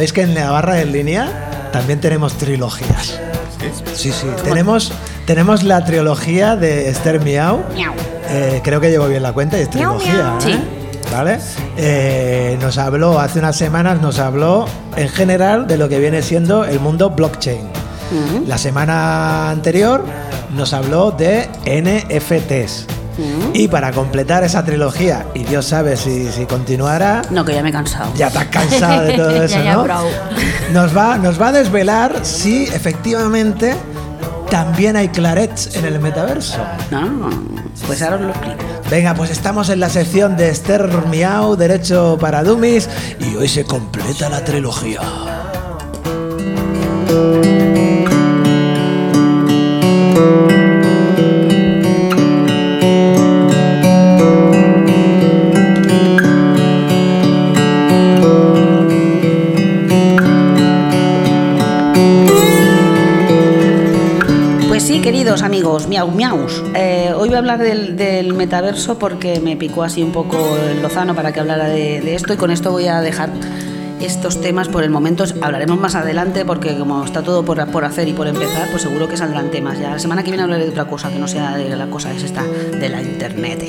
[0.00, 3.20] ¿sabéis que en Navarra en línea también tenemos trilogías?
[3.92, 4.26] Sí, sí.
[4.42, 4.94] Tenemos,
[5.26, 7.62] tenemos la trilogía de Esther Miau.
[8.30, 10.38] Eh, creo que llevo bien la cuenta y es trilogía.
[10.38, 10.42] ¿eh?
[10.42, 10.58] Sí.
[11.12, 11.38] ¿Vale?
[11.76, 14.64] Eh, nos habló, hace unas semanas nos habló
[14.96, 17.68] en general de lo que viene siendo el mundo blockchain.
[18.46, 20.02] La semana anterior
[20.56, 22.86] nos habló de NFTs.
[23.52, 27.68] Y para completar esa trilogía, y Dios sabe si, si continuará, No, que ya me
[27.70, 28.10] he cansado.
[28.16, 29.86] ya estás cansado de todo eso, Ya, ya, ¿no?
[30.72, 33.74] Nos va, nos va a desvelar si efectivamente
[34.50, 36.58] también hay clarets en el metaverso.
[36.90, 37.30] No,
[37.86, 38.56] pues ahora os lo explico.
[38.90, 42.88] Venga, pues estamos en la sección de Esther Miau, Derecho para Dummies,
[43.20, 45.00] y hoy se completa la trilogía.
[65.70, 66.62] Amigos, miau miaus.
[66.74, 70.36] Eh, hoy voy a hablar del, metaverso porque me picó así un poco
[70.68, 73.30] el lozano para que hablara de, esto y con esto voy a dejar
[74.00, 75.24] estos temas por el momento.
[75.40, 79.08] Hablaremos más adelante porque como está todo por, por hacer y por empezar, pues seguro
[79.08, 79.78] que saldrán temas.
[79.78, 82.12] Ya la semana que viene hablaré de otra cosa que no sea de la cosa
[82.12, 83.62] es esta de la internet.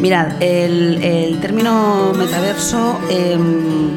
[0.00, 3.36] Mirad, el, el término metaverso, eh,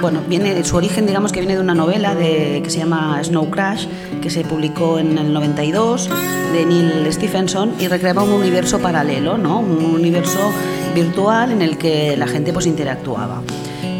[0.01, 3.51] bueno, viene, su origen digamos que viene de una novela de, que se llama Snow
[3.51, 3.85] Crash,
[4.19, 6.09] que se publicó en el 92
[6.53, 9.59] de Neil Stephenson y recreaba un universo paralelo, ¿no?
[9.59, 10.51] Un universo
[10.95, 13.43] virtual en el que la gente pues interactuaba.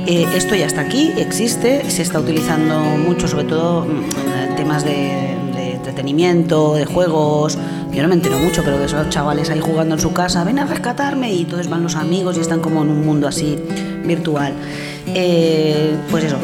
[0.08, 4.84] Eh, esto ya está aquí, existe, se está utilizando mucho, sobre todo mm, en temas
[4.84, 7.60] de, de entretenimiento, de juegos.
[7.94, 10.60] Yo no me entero mucho, pero de esos chavales ahí jugando en su casa, ven
[10.60, 13.58] a rescatarme y entonces van los amigos y están como en un mundo así
[14.06, 14.54] virtual.
[15.08, 16.38] Eh, pues eso.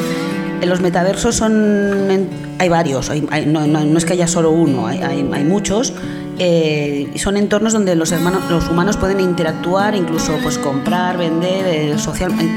[0.65, 2.27] Los metaversos son.
[2.57, 3.11] hay varios,
[3.45, 5.93] no, es que haya solo uno, hay, muchos.
[6.39, 11.95] eh, son entornos donde los, hermanos, los humanos pueden interactuar, incluso pues comprar, vender, eh,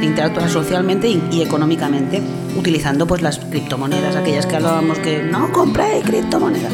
[0.02, 2.22] interactuar socialmente y, económicamente,
[2.56, 6.72] utilizando pues las criptomonedas, aquellas que hablábamos que no compré criptomonedas.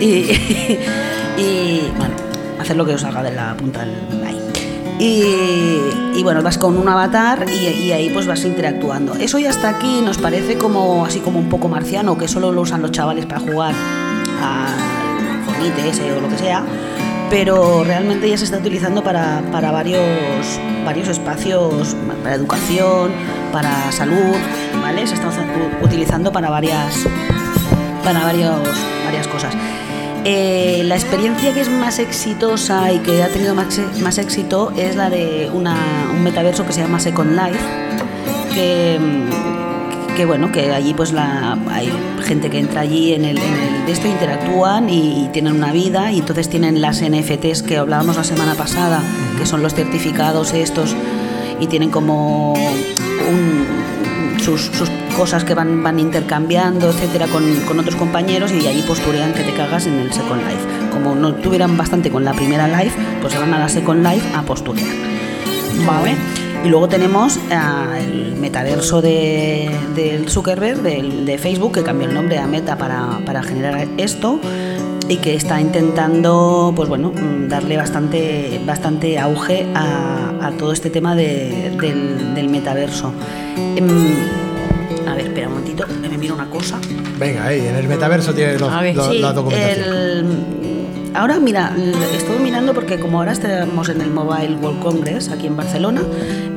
[1.36, 2.14] y bueno,
[2.60, 4.38] hacer lo que os salga de la punta del ahí.
[4.98, 9.14] Y, y bueno, vas con un avatar y, y ahí pues vas interactuando.
[9.14, 12.60] Eso ya está aquí, nos parece como así como un poco marciano, que solo lo
[12.60, 13.74] usan los chavales para jugar
[14.42, 16.62] al Fortnite ese o lo que sea,
[17.30, 23.10] pero realmente ya se está utilizando para, para varios, varios espacios, para educación,
[23.52, 24.36] para salud,
[24.82, 25.06] ¿vale?
[25.06, 25.30] Se está
[25.82, 27.06] utilizando para varias,
[28.04, 28.68] para varios,
[29.06, 29.54] varias cosas.
[30.24, 34.94] Eh, la experiencia que es más exitosa y que ha tenido más, más éxito es
[34.96, 35.66] la de un
[36.22, 37.58] metaverso que se llama Second Life,
[40.16, 41.90] que, bueno, que allí pues la, hay
[42.26, 46.50] gente que entra allí en el, de esto, interactúan y tienen una vida y entonces
[46.50, 49.02] tienen las NFTs que hablábamos la semana pasada,
[49.38, 50.94] que son los certificados estos
[51.58, 53.79] y tienen como un-
[54.58, 59.32] sus, sus cosas que van, van intercambiando, etcétera, con, con otros compañeros y allí posturean
[59.32, 60.90] que te cagas en el Second Life.
[60.92, 64.26] Como no tuvieran bastante con la primera Life, pues se van a la Second Life
[64.34, 64.88] a posturear.
[65.86, 66.14] Vale.
[66.64, 72.14] Y luego tenemos ah, el metaverso de, del Zuckerberg, del- de Facebook, que cambió el
[72.14, 74.38] nombre a Meta para, para generar esto
[75.10, 80.88] y que está intentando pues bueno mm, darle bastante bastante auge a, a todo este
[80.88, 83.12] tema de- del, del metaverso
[83.76, 83.88] Em,
[85.08, 86.78] a ver espera un momentito me miro una cosa
[87.18, 89.88] Venga, ahí, en el metaverso tienes los- ver, lo- Sí, la documentación.
[89.94, 90.26] el-
[91.14, 91.72] ahora mira,
[92.16, 96.02] estuve mirando porque como ahora estamos en el Mobile World Congress aquí en Barcelona,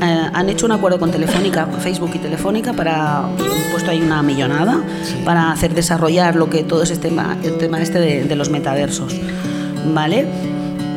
[0.02, 3.36] eh, han hecho un acuerdo con Telefónica, Facebook y Telefónica para han
[3.72, 4.82] puesto ahí una millonada
[5.26, 9.16] para hacer desarrollar lo que todo ese tema, el tema este de, de los metaversos,
[9.94, 10.26] ¿vale?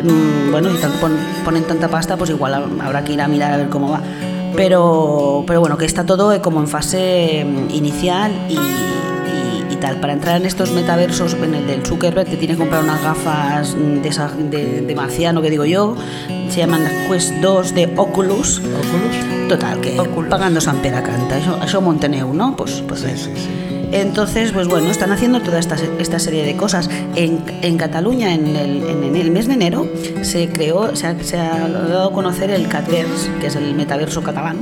[0.03, 3.53] Mm, bueno, si pon- ponen tanta pasta, pues igual ha- habrá que ir a mirar
[3.53, 4.01] a ver cómo va.
[4.55, 8.55] Pero, pero bueno, que está todo como en fase mm, inicial y,
[9.77, 10.01] y- tal.
[10.01, 13.75] Para entrar en estos metaversos, en el del Zuckerberg, te tienes que comprar unas gafas
[14.03, 15.97] de, esa- de, de marciano, que digo yo.
[16.51, 18.59] Se llaman Quest 2 de Oculus.
[18.59, 19.49] ¿Oculus?
[19.49, 19.97] Total, que
[20.29, 21.39] pagando San Pera canta.
[21.39, 22.57] Eso, eso Monteneu, ¿no?
[22.57, 23.49] Pues, pues Sí, sí, sí.
[23.93, 26.89] entonces, pues bueno, están haciendo toda esta, esta serie de cosas.
[27.15, 29.87] En, en Cataluña, en el, en el mes de enero,
[30.23, 34.23] se creó, se ha, se ha dado a conocer el CatVers, que es el metaverso
[34.23, 34.57] catalán,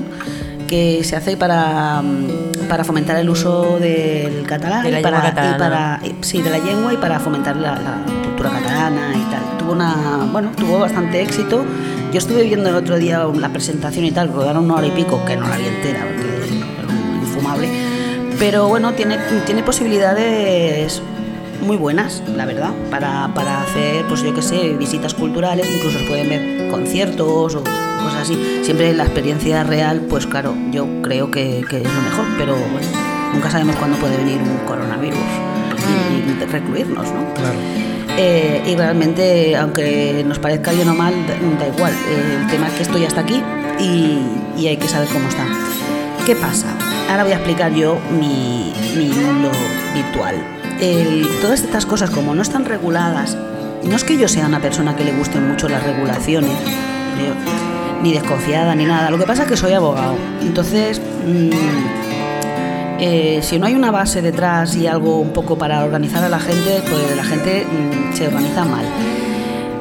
[0.66, 5.16] que se hace para, mm, para fomentar el uso del catalán De la y para,
[5.18, 5.98] lengua y catalana.
[6.00, 9.58] para- y- sí, de la lengua y para fomentar la, la cultura catalana y tal.
[9.58, 11.64] Tuvo una, bueno, tuvo bastante éxito.
[12.12, 15.24] Yo estuve viendo el otro día la presentación y tal, rodaron una hora y pico,
[15.24, 17.68] que no la vi entera, porque era infumable.
[18.38, 21.02] Pero bueno, tiene, tiene posibilidades
[21.62, 26.04] muy buenas, la verdad, para, para hacer, pues yo qué sé, visitas culturales, incluso se
[26.04, 27.62] pueden ver conciertos o
[28.04, 28.60] cosas así.
[28.62, 32.86] Siempre la experiencia real, pues claro, yo creo que, que es lo mejor, pero bueno,
[33.32, 37.34] nunca sabemos cuándo puede venir un coronavirus y, y recluirnos, ¿no?
[37.34, 37.58] Claro.
[38.16, 41.12] Eh, y realmente, aunque nos parezca bien o mal,
[41.58, 41.92] da, igual.
[41.92, 43.42] Eh, el tema es que esto ya está aquí
[43.80, 44.20] y,
[44.56, 45.44] y hay que saber cómo está.
[46.24, 46.68] ¿Qué pasa?
[47.10, 49.50] Ahora voy a explicar yo mi, mi mundo
[49.94, 50.36] virtual.
[50.80, 53.36] El- todas estas cosas, como no están reguladas,
[53.82, 56.52] no es que yo sea una persona que le gusten mucho las regulaciones,
[58.02, 59.10] ni desconfiada ni nada.
[59.10, 60.14] Lo que pasa es que soy abogado.
[60.42, 61.50] Entonces, mm,
[63.00, 66.38] eh, si no hay una base detrás y algo un poco para organizar a la
[66.38, 68.84] gente, pues la gente mm, se organiza mal.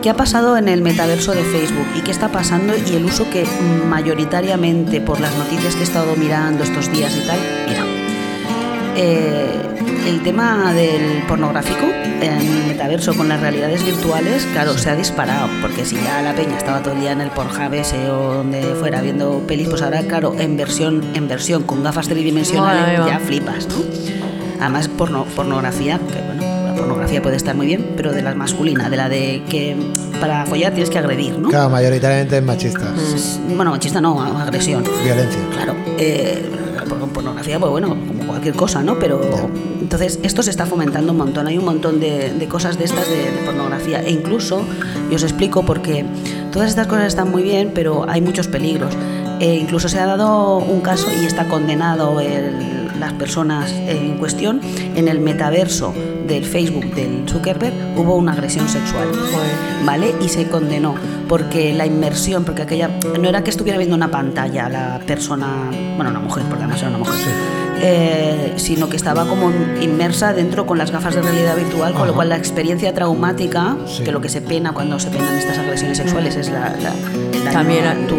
[0.02, 3.30] ¿Qué ha pasado en el metaverso de Facebook y qué está pasando y el uso
[3.30, 3.45] que
[3.88, 7.39] mayoritariamente por las noticias que he estado mirando estos días y tal?
[7.69, 7.86] Mira,
[8.97, 9.62] eh,
[10.06, 11.86] el tema del pornográfico
[12.21, 16.34] en el metaverso con las realidades virtuales, claro, se ha disparado, porque si ya la
[16.34, 19.82] peña estaba todo el día en el Pornhub ese o donde fuera viendo pelis, pues
[19.82, 23.76] ahora, claro, en versión, en versión con gafas tridimensionales ya flipas, ¿no?
[24.62, 28.89] Además, porno- pornografía, que bueno, la pornografía puede estar muy bien, pero de la masculina,
[28.89, 29.76] de la de que
[30.21, 31.49] para follar tienes que agredir, ¿no?
[31.49, 32.93] Claro, mayoritariamente es machista.
[33.56, 34.84] Bueno, machista no, agresión.
[35.04, 35.39] Violencia.
[35.52, 36.45] Claro, eh,
[37.43, 38.97] pornografía, pues bueno, como cualquier cosa, ¿no?
[38.99, 39.19] Pero
[39.82, 41.47] entonces esto se está fomentando un montón.
[41.47, 44.01] Hay un montón de, de cosas de estas de, de pornografía.
[44.01, 44.62] E incluso,
[45.12, 46.06] y os explico porque
[46.51, 48.93] todas estas cosas están muy bien, pero hay muchos peligros.
[49.39, 54.62] Eh, incluso se ha dado un caso y está condenado el- las personas en cuestión
[54.95, 55.93] en el metaverso
[56.27, 59.08] del Facebook del Zuckerberg hubo una agresión sexual.
[59.86, 60.13] ¿vale?
[60.21, 60.95] Y se condenó
[61.27, 65.47] porque la inmersión, porque aquella no era que estuviera viendo una pantalla la persona,
[65.97, 67.15] bueno, una mujer, porque además era una mujer,
[67.82, 69.51] eh, sino que estaba como
[69.82, 74.03] inmersa dentro con las gafas de realidad virtual, con lo cual la experiencia traumática, Sí.
[74.03, 76.93] que lo que se pena cuando se penan estas agresiones sexuales es la, la-
[77.34, 78.15] el daño También a tu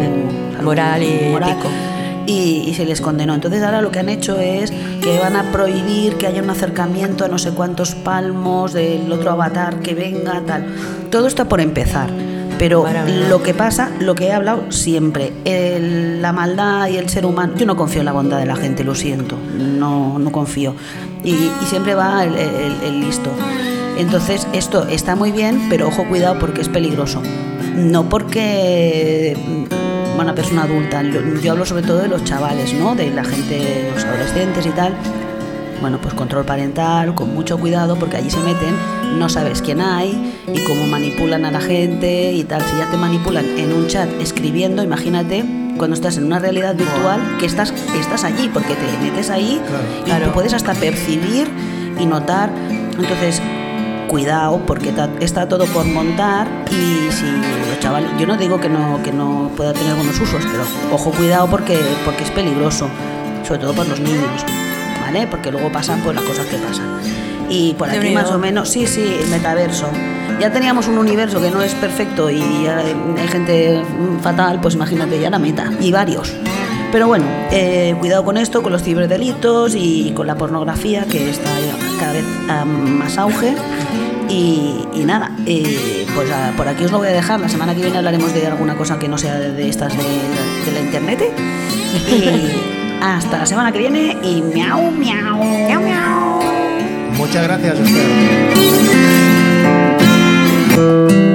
[0.63, 1.69] moral y ético.
[2.27, 3.33] Y, y se les condenó.
[3.33, 7.25] Entonces ahora lo que han hecho es que van a prohibir que haya un acercamiento
[7.25, 10.65] a no sé cuántos palmos del otro avatar que venga, tal.
[11.09, 12.09] Todo está por empezar.
[12.57, 13.27] Pero Maravilla.
[13.27, 17.53] lo que pasa, lo que he hablado siempre, el- la maldad y el ser humano,
[17.57, 20.73] yo no confío en la bondad de la gente, lo siento, no, no confío.
[21.21, 23.29] Y, y siempre va el, el- el listo.
[23.97, 27.21] Entonces esto está muy bien, pero ojo cuidado porque es peligroso.
[27.75, 29.35] No porque
[30.23, 32.95] una persona adulta, yo, yo hablo sobre todo de los chavales, ¿no?
[32.95, 34.93] De la gente, los adolescentes y tal.
[35.81, 38.73] Bueno, pues control parental, con mucho cuidado, porque allí se meten,
[39.19, 42.61] no sabes quién hay y cómo manipulan a la gente y tal.
[42.61, 45.43] Si ya te manipulan en un chat escribiendo, imagínate
[45.77, 49.61] cuando estás en una realidad virtual que estás, estás allí, porque te metes ahí
[50.01, 50.27] y Claro.
[50.27, 51.49] tú puedes hasta percibir
[51.99, 52.49] y notar.
[52.97, 53.41] Entonces,
[54.07, 57.25] cuidado, porque está todo por montar y si
[57.69, 61.11] los chavales, yo no digo que no, que no pueda tener buenos usos, pero ojo,
[61.11, 62.87] cuidado porque, porque es peligroso,
[63.47, 64.45] sobre todo por los niños,
[65.01, 65.27] ¿vale?
[65.27, 66.85] Porque luego pasan pues las cosas que pasan.
[67.49, 69.87] Y por aquí más o menos, sí, sí, el metaverso.
[70.39, 73.83] Ya teníamos un universo que no es perfecto y hay hay gente
[74.21, 76.33] fatal, pues imagínate ya la meta, y varios.
[76.95, 81.49] Pero bueno, eh, cuidado con esto, con los ciberdelitos y con la pornografía que está
[81.99, 83.53] cada vez a más auge.
[84.29, 87.41] Y, y nada, eh, pues ah, por aquí os lo voy a dejar.
[87.41, 90.03] La semana que viene hablaremos de alguna cosa que no sea de, de estas de,
[90.03, 91.19] de la internet.
[92.09, 92.49] Y
[93.01, 95.43] hasta la semana que viene y miau, miau.
[95.43, 96.39] Miau, miau.
[97.17, 97.77] Muchas gracias,
[100.77, 101.34] Esther.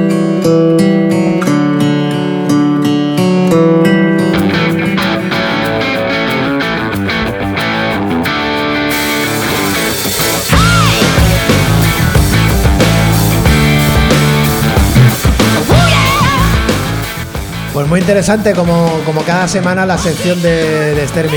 [17.90, 21.29] Muy interesante como, como cada semana la sección de, de Esther.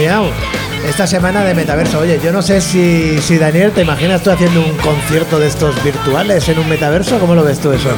[0.87, 1.99] Esta semana de metaverso.
[1.99, 5.81] Oye, yo no sé si, si Daniel, ¿te imaginas tú haciendo un concierto de estos
[5.83, 7.17] virtuales en un metaverso?
[7.19, 7.89] ¿Cómo lo ves tú eso?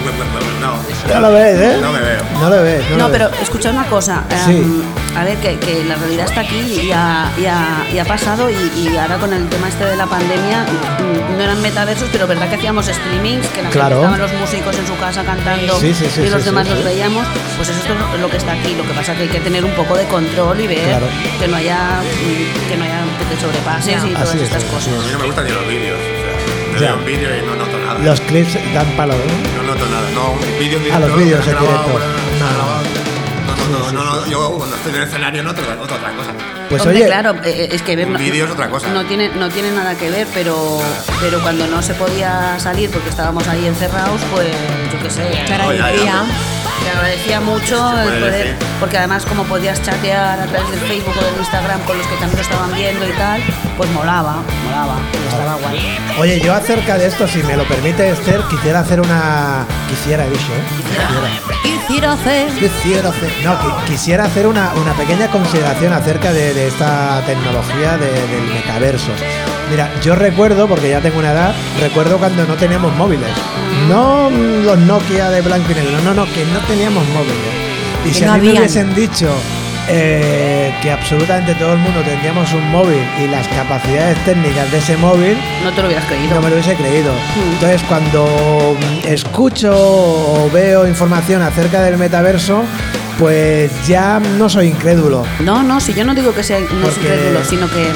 [0.61, 0.75] No,
[1.13, 1.77] No lo ves, ¿eh?
[1.81, 2.21] No me veo.
[2.39, 2.83] No lo ves.
[2.91, 3.41] No, No, lo pero ves.
[3.41, 4.23] escucha una cosa.
[4.45, 4.51] Sí.
[4.57, 4.83] em,
[5.17, 8.49] a ver, que, que la realidad está aquí y ha, y ha- y ha pasado.
[8.49, 12.27] Y, y ahora con el tema este de la pandemia, mm, no eran metaversos, pero
[12.27, 13.95] verdad que hacíamos streamings, que la gente Claro.
[13.97, 16.73] estaban los músicos en su casa cantando Sí, sí, sí, y los sí, demás sí,
[16.73, 16.85] los sí.
[16.85, 17.25] veíamos.
[17.57, 17.79] Pues eso
[18.13, 18.75] es lo que está aquí.
[18.75, 21.07] Lo que pasa es que hay que tener un poco de control y ver Claro.
[21.39, 24.63] que no haya mm, que no haya que te sobrepases y todas Así es, estas
[24.63, 24.69] es.
[24.69, 24.93] cosas.
[24.93, 25.99] A mí no me gustan ni los vídeos.
[25.99, 26.87] O sea, yo Ya.
[26.91, 27.99] veo un vídeo y no noto nada.
[28.03, 29.63] Los clips dan palo, ¿no?
[29.63, 30.09] No noto nada.
[30.11, 31.99] No, un vídeo en Ah, los directo, vídeos en grabado, directo.
[32.33, 32.53] está No.
[32.57, 32.85] grabado.
[33.45, 36.31] No, no, no, no, no, yo cuando estoy en el escenario noto, noto otra cosa.
[36.69, 38.89] Pues Hombre, oye, claro, eh, es que ver Un no- vídeo es otra cosa.
[38.89, 40.81] No tiene, no tiene nada que ver, pero,
[41.21, 44.47] pero cuando no se podía salir porque estábamos ahí encerrados, pues
[44.91, 45.23] yo qué sé.
[45.47, 46.25] Cara No, de ya.
[46.85, 48.55] Te agradecía mucho el poder, decir.
[48.79, 52.15] porque además como podías chatear a través del Facebook o del Instagram con los que
[52.17, 53.41] también lo estaban viendo y tal,
[53.77, 55.97] pues molaba, molaba, y estaba guay.
[56.19, 59.65] Oye, yo acerca de esto, si me lo permite Esther, quisiera hacer una...
[59.89, 61.63] Quisiera, he dicho, ¿eh?
[61.63, 62.47] Quisiera hacer.
[62.53, 63.31] Quisiera hacer...
[63.43, 68.53] No, qui- quisiera hacer una, una pequeña consideración acerca de, de esta tecnología de- del
[68.53, 69.11] metaverso.
[69.71, 73.29] Mira, yo recuerdo, porque ya tengo una edad, recuerdo cuando no teníamos móviles.
[73.87, 77.35] No los Nokia de blanco y negro, no, no, que no teníamos móviles.
[78.05, 79.27] Y si no a mí me hubiesen dicho
[79.87, 84.97] eh, que absolutamente todo el mundo tendríamos un móvil y las capacidades técnicas de ese
[84.97, 86.35] móvil, No te lo hubieras creído.
[86.35, 87.13] no me lo hubiese creído.
[87.13, 87.53] Mm.
[87.53, 92.63] Entonces, cuando escucho o veo información acerca del metaverso,
[93.19, 95.23] pues ya no soy incrédulo.
[95.39, 97.87] No, no, si yo no digo que sea no incrédulo, sino que,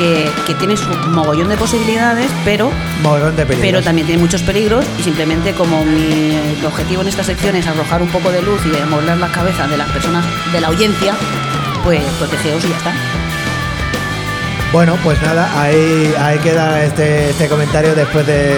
[0.00, 2.70] que, que tienes un mogollón de posibilidades, pero,
[3.02, 3.60] Mogollón de peligros.
[3.60, 8.00] pero también tiene muchos peligros y simplemente como mi objetivo en esta sección es arrojar
[8.00, 11.14] un poco de luz y demoler las cabezas de las personas de la audiencia,
[11.84, 12.94] pues protegeos y ya está.
[14.72, 18.54] Bueno, pues nada, ahí, ahí queda este, este comentario después de,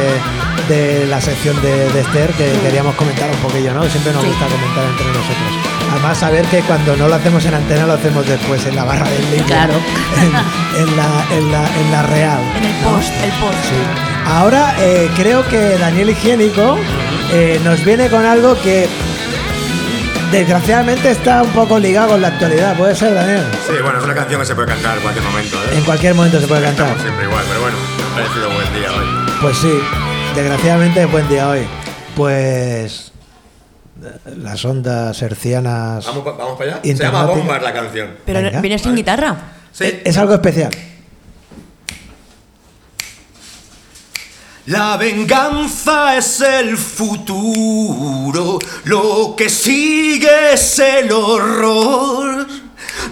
[0.69, 3.83] de la sección de, de Esther que queríamos comentar un poquillo, ¿no?
[3.89, 4.29] Siempre nos Sí.
[4.29, 5.53] gusta comentar entre nosotros.
[5.93, 9.09] Además, saber que cuando no lo hacemos en antena, lo hacemos después en la barra
[9.09, 9.47] del link.
[9.47, 9.75] Claro.
[10.17, 12.41] En, en la, en, la, en la real.
[12.57, 12.91] En el ¿no?
[12.91, 13.59] post, el post.
[13.69, 13.75] Sí.
[14.27, 16.79] Ahora eh, creo que Daniel Higiénico
[17.33, 18.89] eh, nos viene con algo que
[20.31, 22.75] desgraciadamente está un poco ligado con la actualidad.
[22.77, 23.45] ¿Puede ser, Daniel?
[23.67, 25.69] Sí, bueno, es una canción que se puede cantar en cualquier momento, ¿eh?
[25.77, 26.87] En cualquier momento se puede cantar.
[26.87, 29.07] Estamos siempre igual, pero bueno, me ha parecido buen día hoy.
[29.43, 29.73] Pues sí,
[30.35, 31.67] desgraciadamente es buen día hoy.
[32.17, 33.13] Pues
[34.37, 36.81] las ondas hercianas ¿Vamos, pa- vamos para allá?
[36.83, 38.11] Se llama Bombas la canción.
[38.27, 38.61] Pero Venga.
[38.61, 39.37] viene sin guitarra.
[39.73, 40.01] Sí.
[40.05, 40.71] es algo especial.
[44.67, 52.47] La venganza es el futuro, lo que sigue es el horror.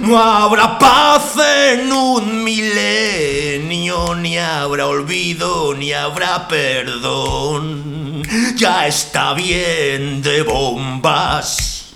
[0.01, 8.23] No habrá paz en un milenio, ni habrá olvido, ni habrá perdón.
[8.57, 11.95] Ya está bien de bombas,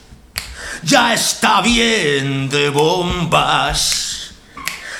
[0.83, 4.33] ya está bien de bombas,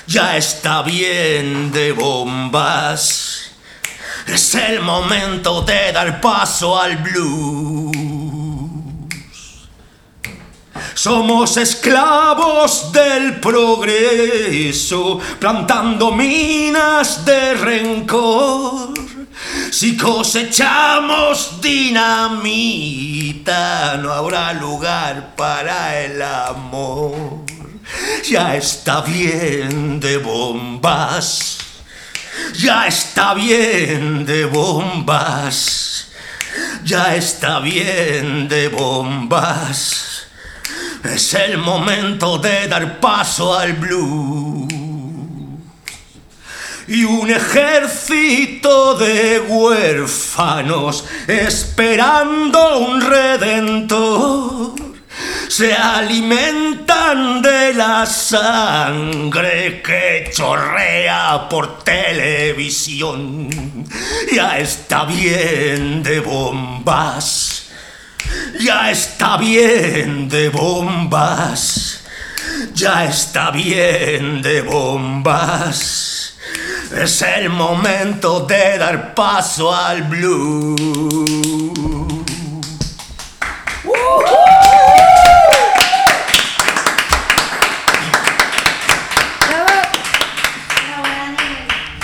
[0.07, 3.51] ya está bien de bombas.
[4.27, 8.04] Es el momento de dar paso al blues.
[10.93, 18.93] Somos esclavos del progreso, plantando minas de rencor.
[19.71, 22.37] Si cosechamos dinamita,
[23.97, 27.45] no habrá lugar para el amor.
[28.29, 31.59] Ya está bien de bombas.
[32.55, 36.09] Ya está bien de bombas.
[36.85, 40.04] Ya está bien de bombas.
[41.05, 44.73] Es el momento de dar paso al blues.
[46.89, 54.75] Y un ejército de huérfanos esperando un redentor
[55.49, 63.49] se alimentan de la sangre que chorrea por televisión.
[64.33, 67.64] Ya está bien de bombas.
[68.61, 72.01] Ya está bien de bombas.
[72.75, 76.35] Ya está bien de bombas.
[76.97, 81.94] Es el momento de dar paso al blues.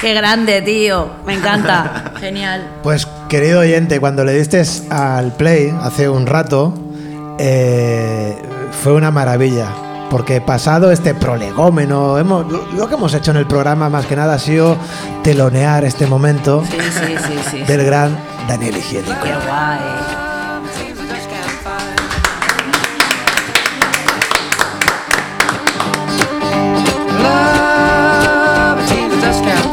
[0.00, 1.08] Qué grande, tío.
[1.26, 2.12] Me encanta.
[2.20, 2.66] Genial.
[2.82, 6.74] Pues querido oyente, cuando le diste al play hace un rato,
[7.38, 8.36] eh,
[8.82, 9.68] fue una maravilla.
[10.10, 14.16] Porque pasado este prolegómeno, hemos, lo, lo que hemos hecho en el programa más que
[14.16, 14.76] nada ha sido
[15.22, 17.58] telonear este momento Sí, sí, sí, sí.
[17.58, 17.62] sí.
[17.62, 19.14] del gran Daniel Higiénico.
[19.22, 19.78] Qué guay.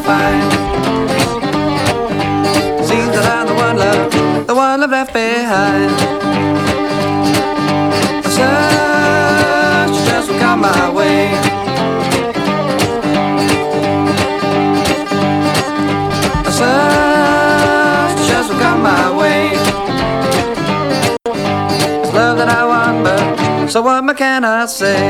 [0.07, 0.51] Find.
[2.89, 5.91] Seems that I'm the one love, the one I've left behind.
[8.35, 11.19] Search just will come my way.
[16.59, 19.41] Search will come my way.
[22.01, 25.03] It's love that I want, but so what can I say?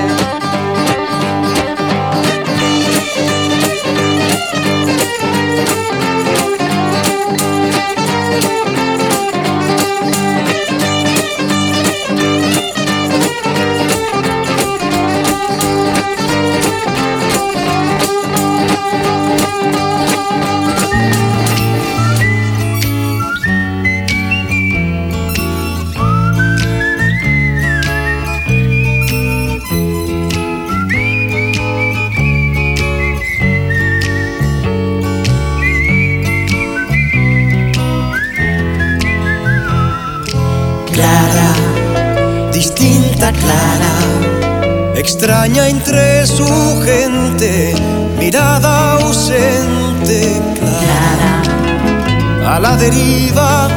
[45.08, 46.45] Extraña entre su
[46.84, 47.74] gente,
[48.20, 53.70] mirada ausente, Clara, a la deriva.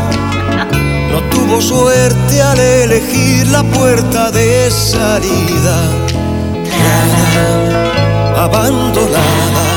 [1.12, 5.78] No tuvo suerte al elegir la puerta de salida,
[6.64, 9.70] Clara, abandonada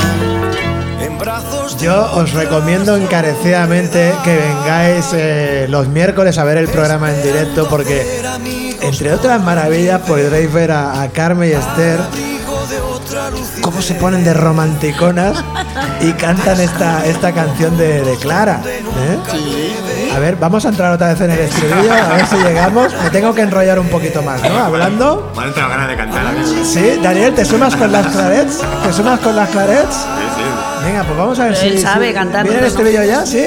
[1.01, 6.67] en brazos de Yo os recomiendo encarecidamente que vengáis eh, los miércoles a ver el
[6.67, 8.23] programa en directo porque,
[8.83, 11.99] entre otras maravillas, podréis ver a, a Carmen y Esther
[13.61, 15.43] cómo se ponen de romanticonas
[16.01, 18.61] y cantan esta, esta canción de, de Clara.
[18.65, 20.11] ¿eh?
[20.15, 22.93] A ver, vamos a entrar otra vez en el estribillo, a ver si llegamos.
[23.03, 24.57] Me tengo que enrollar un poquito más, ¿no?
[24.57, 25.31] Hablando.
[25.35, 26.39] Me han entrado ganas de cantar a mí.
[26.65, 28.59] Sí, Daniel, ¿te sumas con las clarets?
[28.83, 29.97] ¿Te sumas con las clarets?
[30.83, 31.81] Venga, pues vamos a ver Él si.
[31.83, 33.25] sabe si- cantar, ¿Viene el estribillo ya?
[33.25, 33.43] ¿Sí?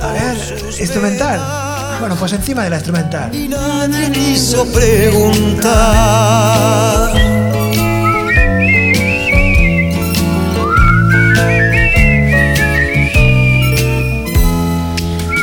[0.00, 0.36] A ver,
[0.78, 1.40] instrumental.
[2.02, 3.32] Bueno, pues encima de la instrumental.
[3.32, 5.72] y nadie quiso preguntar.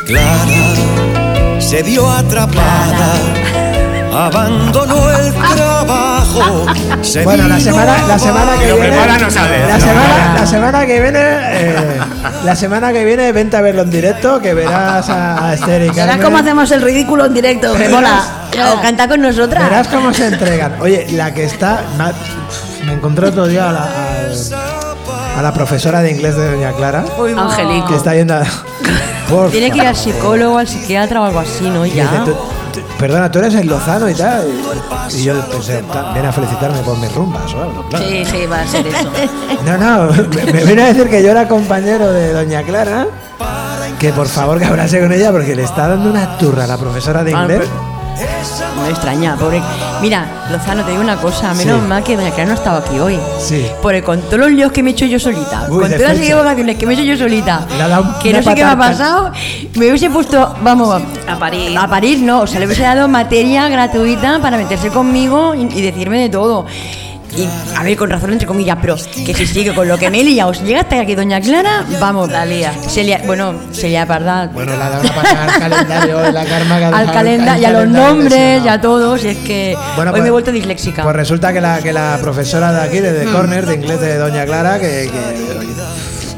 [0.06, 3.14] Clara se vio atrapada,
[4.14, 6.66] abandonó el trabajo.
[7.02, 8.88] se Bueno, la semana, la semana que viene.
[8.90, 9.68] prepara, no sale.
[9.68, 11.20] La semana, la semana que viene.
[11.22, 12.00] eh,
[12.44, 15.90] la semana que viene, vente a verlo en directo, que verás a, a Esther y
[15.90, 16.22] Verás Carmen.
[16.26, 18.22] cómo hacemos el ridículo en directo, que mola.
[18.76, 19.64] O canta con nosotras.
[19.70, 20.76] Verás cómo se entregan.
[20.82, 21.82] Oye, la que está.
[22.86, 23.90] Me encontré otro día a la,
[25.38, 27.04] a la profesora de inglés de Doña Clara.
[27.38, 27.88] Angelico.
[27.88, 28.44] que está yendo a.
[29.52, 31.86] Tiene que ir al psicólogo, al psiquiatra o algo así, ¿no?
[31.86, 32.04] Ya.
[32.06, 32.38] dice, "Tú- tú-
[32.98, 34.48] perdona, tú eres el Lozano y tal.
[35.12, 37.84] Y yo pensé, "Ta- viene a felicitarme por mis rumbas o algo.
[37.90, 38.06] claro.
[38.06, 39.10] Sí, sí, va a ser eso.
[39.66, 43.08] No, no, me, me viene a decir que yo era compañero de Doña Clara.
[44.00, 46.78] Que por favor que hablase con ella porque le está dando una turra a la
[46.78, 47.68] profesora de Ah, inglés.
[48.76, 49.62] No me extraña, pobre.
[50.02, 51.54] Mira, Lozano, te digo una cosa.
[51.54, 51.88] Menos Sí.
[51.88, 53.20] mal que Doña Clara no estaba aquí hoy.
[53.40, 53.66] Sí.
[53.82, 56.18] Porque con todos los líos que me he hecho yo solita, Uy, con todas las
[56.20, 59.32] equivocaciones que me he hecho yo solita, ha que no sé qué me ha pasado,
[59.76, 61.78] me hubiese puesto, vamos, A parir.
[61.78, 62.42] A parir, no.
[62.42, 66.66] O sea, le hubiese dado materia gratuita para meterse conmigo y, y decirme de todo.
[67.38, 70.22] Y, a ver, con razón, entre comillas, pero que si sigue con lo que me
[70.22, 72.30] he liado, si llega hasta aquí Doña Clara, vamos.
[72.30, 72.74] La lía.
[72.88, 74.48] Se lía, bueno, se lía parda.
[74.48, 77.66] Bueno, le ha dado una patada al calendario, la karma que ha al calendario, y
[77.66, 80.52] a los nombres, y a todos, y es que Bueno, hoy pues- me he vuelto
[80.52, 81.04] disléxica.
[81.04, 83.32] Pues resulta que la, que la profesora de aquí, de The Mm.
[83.32, 85.10] Corner, de inglés de Doña Clara, que,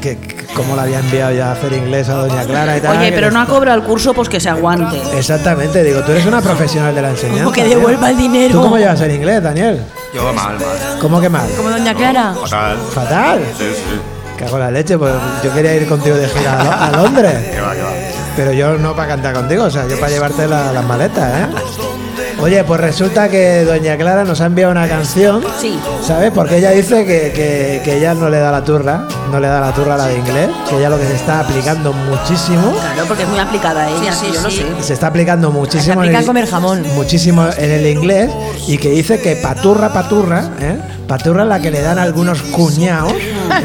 [0.00, 2.96] que- que cómo la había enviado ya a hacer inglés a Doña Clara y tal.
[2.98, 5.00] Oye, pero no ha cobrado el curso, pues que se aguante.
[5.16, 7.44] Exactamente, digo, tú eres una profesional de la enseñanza.
[7.44, 8.54] Como que devuelva el dinero.
[8.54, 9.82] ¿Tú cómo llevas el inglés, Daniel?
[10.14, 10.98] Yo mal, mal.
[11.00, 11.48] ¿Cómo que mal?
[11.56, 12.34] Como Doña Clara.
[12.34, 12.76] Fatal.
[12.92, 13.40] ¿Fatal?
[13.58, 14.00] Sí, sí.
[14.38, 15.12] Cago en la leche, pues
[15.44, 17.34] yo quería ir contigo de gira a, Lo- a Londres.
[17.50, 17.90] Que va, que va.
[18.36, 21.46] Pero yo no para cantar contigo, o sea, yo para llevarte la- las maletas, ¿eh?
[22.42, 25.78] Oye, pues resulta que Doña Clara nos ha enviado una canción, Sí.
[26.04, 26.32] ¿sabes?
[26.34, 29.60] Porque ella dice que, que- que ella no le da la turra, no le da
[29.60, 33.04] la turra a la de inglés, que ella lo que se está aplicando muchísimo, Claro,
[33.06, 34.56] porque es muy aplicada ella, Sí, sí, sí, yo lo sí.
[34.76, 34.82] sé.
[34.82, 36.82] se está aplicando muchísimo aplica en el, comer jamón.
[36.96, 38.28] muchísimo en el inglés
[38.66, 40.76] y que dice que paturra, paturra, ¿eh?
[41.06, 43.12] Paturra es la que le dan algunos cuñados,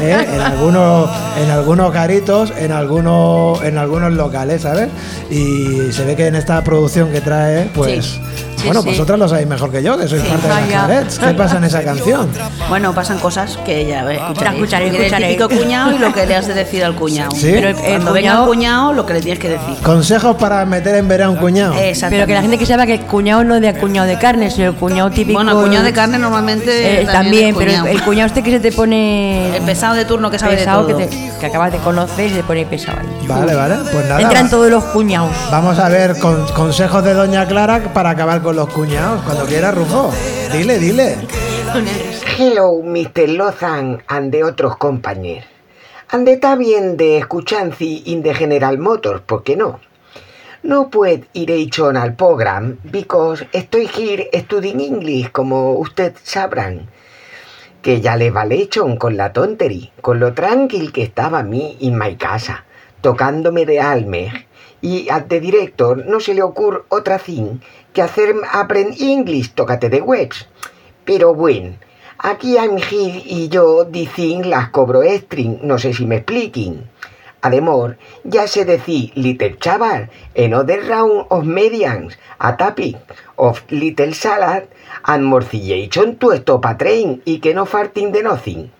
[0.02, 0.26] ¿eh?
[0.34, 1.08] En algunos,
[1.42, 4.88] en algunos caritos, en algunos, en algunos locales, ¿sabes?
[5.30, 8.18] Y se ve que en esta producción que trae, pues,
[8.57, 8.57] Sí.
[8.58, 8.88] Sí, bueno, sí.
[8.88, 11.28] vosotras lo sabéis mejor que yo, que sois parte de las Vaya.
[11.28, 12.28] ¿Qué pasa en esa canción?
[12.68, 14.54] Bueno, pasan cosas que ya La escucharéis.
[14.56, 15.24] escucharé, escucharé.
[15.32, 17.30] el típico cuñado y lo que le has de decir al cuñado.
[17.32, 17.50] Sí.
[17.52, 19.74] Pero el, el Cuando venga cuñado, el cuñado, lo que le tienes que decir.
[19.82, 21.74] Consejos para meter en verano a un cuñado.
[21.74, 22.16] Exactamente.
[22.16, 24.50] pero que la gente que sepa que el cuñado no es de cuñado de carne,
[24.50, 25.38] sino el cuñado típico.
[25.38, 27.86] Bueno, el cuñado de carne normalmente Eh, también pero el, cuñado.
[27.86, 29.56] el cuñado este que se te pone.
[29.56, 30.86] El pesado de turno que sabe de todo.
[30.86, 33.26] Que, te- que acabas de conocer y se te pone pesado ahí.
[33.26, 33.76] Vale, vale.
[33.92, 34.20] Pues nada.
[34.20, 35.30] Entran todos los cuñados.
[35.50, 39.22] Vamos a ver con, consejos de Doña Clara para acabar con los cuñados.
[39.22, 40.12] Cuando quiera, Rufo.
[40.52, 41.16] Dile, dile.
[42.38, 43.28] Hello, Mr.
[43.28, 45.44] Lozan and the otros compañeros.
[46.10, 49.80] And the bien de escuchancy in the General Motors, ¿por qué no?
[50.62, 56.88] No puedo ir on al program because estoy here studying English, como usted sabrán.
[57.82, 61.76] Que ya le vale echón con la tontería, con lo tranquil que estaba a mí
[61.80, 62.64] en mi casa,
[63.02, 64.47] tocándome de alme.
[64.80, 67.58] Y the director no se le ocurre otra thing
[67.92, 70.46] que hacer aprend English, tócate de webs.
[71.04, 71.74] Pero bueno,
[72.18, 76.88] aquí here y yo dicen las cobro string, no sé si me expliquen.
[77.40, 82.96] Además, ya sé decir little chaval, another round of medians, a topic
[83.36, 84.64] of little salad,
[85.04, 88.70] and morcillation to stop a train y que no farting de nothing.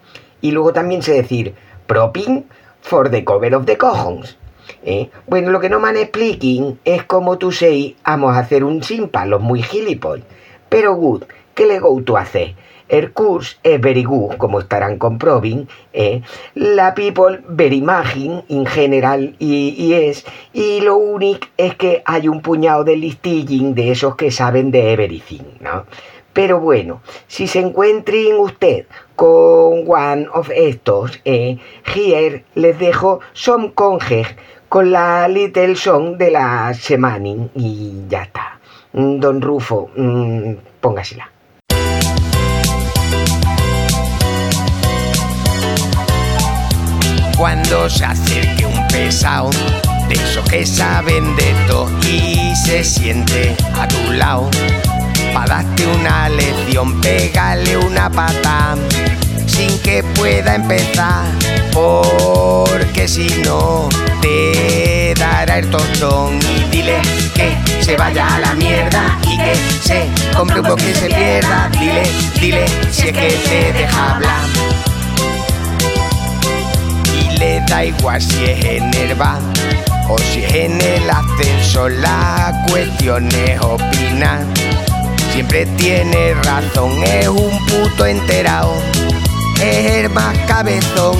[0.40, 1.54] Y luego también sé decir
[1.86, 2.46] propping
[2.82, 4.36] for the cover of the cojones.
[4.84, 5.10] ¿Eh?
[5.26, 8.80] Bueno, lo que no me han explicado es cómo tú sei vamos a hacer un
[8.80, 10.26] chimpa, los muy gilipollas.
[10.68, 11.24] Pero good,
[11.54, 12.54] ¿qué le go tú hacer?
[12.88, 16.22] El curso es very good, como estarán comprobing, ¿eh?
[16.54, 20.24] La people very magin en general y, y es,
[20.54, 24.92] y lo único es que hay un puñado de listilling de esos que saben de
[24.92, 25.84] everything, ¿no?
[26.32, 31.58] Pero bueno, si se encuentren usted con one of estos, eh,
[31.94, 34.36] here les dejo some conjeg
[34.68, 38.58] con la little song de la semana y ya está.
[38.92, 41.30] Mm, Don Rufo, mm, póngasela.
[47.38, 49.50] cuando se acerque un pesado
[50.08, 54.50] de esos que saben de todo y se siente a tu lado
[55.32, 58.74] para darte una lección, pégale una pata
[59.48, 61.24] sin que pueda empezar,
[61.72, 63.88] porque si no
[64.20, 67.00] te dará el tostón y dile
[67.34, 71.68] que se vaya a la mierda y que se compre un poco que se pierda,
[71.72, 72.02] dile,
[72.40, 74.46] dile si es que te deja hablar
[77.12, 79.40] y le da igual si es en el bar
[80.08, 81.92] o si es en el ascensor.
[81.92, 84.44] La cuestión es opinar.
[85.32, 88.74] Siempre tiene razón, es un puto enterado.
[89.60, 91.16] Es el más cabezón,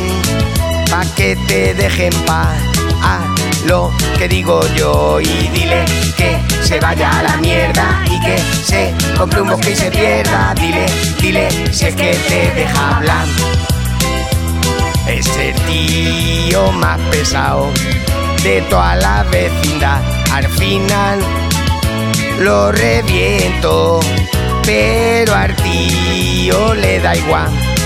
[0.90, 2.56] pa' que te dejen paz.
[3.02, 5.84] Haz lo que digo yo y dile
[6.16, 10.54] que se vaya a la mierda y que se compre un bosque y se pierda.
[10.54, 10.86] Dile,
[11.20, 13.26] dile si es que te deja hablar.
[15.06, 17.70] Es el tío más pesado
[18.42, 20.00] de toda la vecindad.
[20.32, 21.18] Al final
[22.40, 24.00] lo reviento,
[24.64, 27.77] pero al tío le da igual.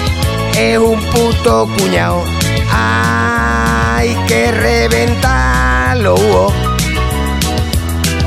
[0.56, 2.22] Es un puto cuñado,
[2.70, 6.14] hay que reventarlo.
[6.14, 6.52] uh.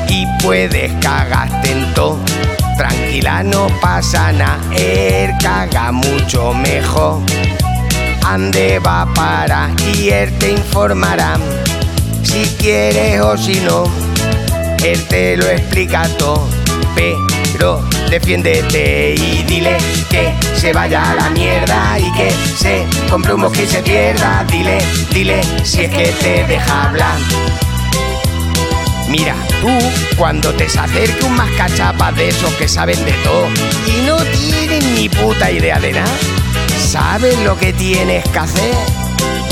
[0.10, 2.20] Y puedes cagarte en todo.
[2.78, 7.22] Tranquila, no pasa nada, él caga mucho mejor
[8.26, 11.38] ande va para y él te informará
[12.24, 13.84] si quieres o si no.
[14.84, 16.48] Él te lo explica todo,
[16.96, 17.82] pero
[18.20, 19.76] defiéndete y dile
[20.10, 24.46] que se vaya a la mierda y que se compre un bosque y se pierda.
[24.50, 24.78] Dile,
[25.12, 27.18] dile si es que te deja hablar.
[29.10, 29.70] Mira, tú
[30.16, 33.48] cuando te se acerque un mascachapa de esos que saben de todo
[33.86, 36.18] y no tienen ni puta idea de nada,
[36.80, 38.76] ¿sabes lo que tienes que hacer?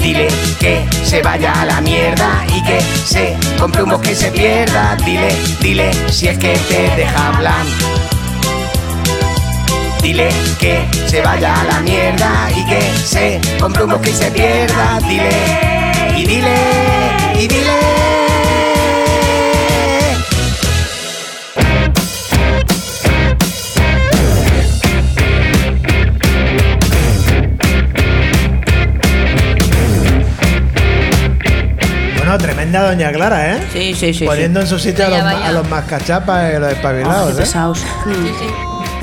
[0.02, 4.96] Dile que se vaya a la mierda y que se compre un y se pierda.
[5.04, 8.13] Dile, dile si es que te deja hablar.
[10.04, 10.28] Dile
[10.60, 15.00] que se vaya a la mierda y que se compre un bosque y se pierda.
[15.08, 15.30] Dile,
[16.18, 16.56] y dile,
[17.40, 17.72] y dile.
[32.18, 33.68] Bueno, tremenda doña Clara, ¿eh?
[33.72, 34.26] Sí, sí, sí.
[34.26, 36.76] Poniendo en su sitio a los, a los mascachapas y los sí.
[36.76, 37.38] espabilados, ¿eh?
[37.38, 37.86] pesados.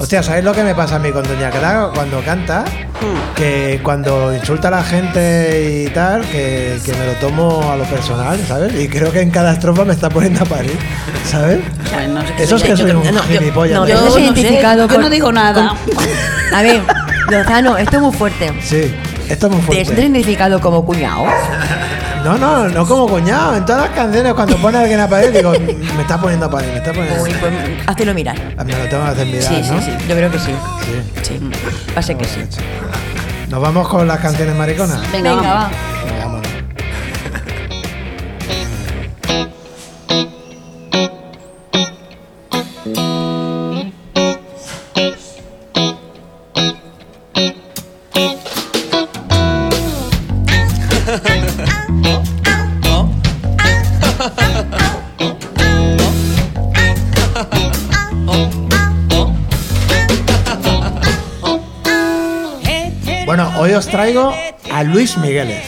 [0.01, 2.65] Hostia, ¿sabéis lo que me pasa a mí con Doña Clara cuando canta?
[2.65, 3.35] Hmm.
[3.35, 7.85] Que cuando insulta a la gente y tal, que, que me lo tomo a lo
[7.85, 8.75] personal, ¿sabes?
[8.81, 10.77] Y creo que en cada estrofa me está poniendo a parir,
[11.31, 11.61] ¿sabes?
[11.93, 13.75] Bueno, no sé qué Eso es que yo, soy yo- un no, gilipollas.
[13.75, 13.89] no, ¿no?
[13.89, 15.75] yo- Yo ¿Te has no sé, identificado yo con- no digo nada.
[16.55, 16.81] A ver,
[17.29, 18.53] Lozano, esto es muy fuerte.
[18.63, 18.95] Sí,
[19.31, 20.03] esto es muy ¿Te has fuerte.
[20.03, 21.25] identificado como cuñado?
[22.25, 23.57] No, no, no como cuñado.
[23.57, 26.51] En todas las canciones, cuando pone a alguien a parir, digo, me está poniendo a
[26.51, 27.23] parir, me está poniendo.
[27.23, 27.53] Uy, pues
[27.87, 28.37] háztelo mirar.
[28.65, 29.81] Me lo tengo que hacer mirar, Sí, sí, ¿no?
[29.81, 29.91] sí.
[30.09, 30.53] Yo creo que sí.
[31.23, 31.23] Sí.
[31.23, 31.41] Sí.
[31.97, 32.41] Va a ser que sí.
[33.49, 35.01] ¿Nos vamos con las canciones mariconas?
[35.11, 35.71] Venga, Venga, va.
[64.81, 65.63] A Luis Migueles.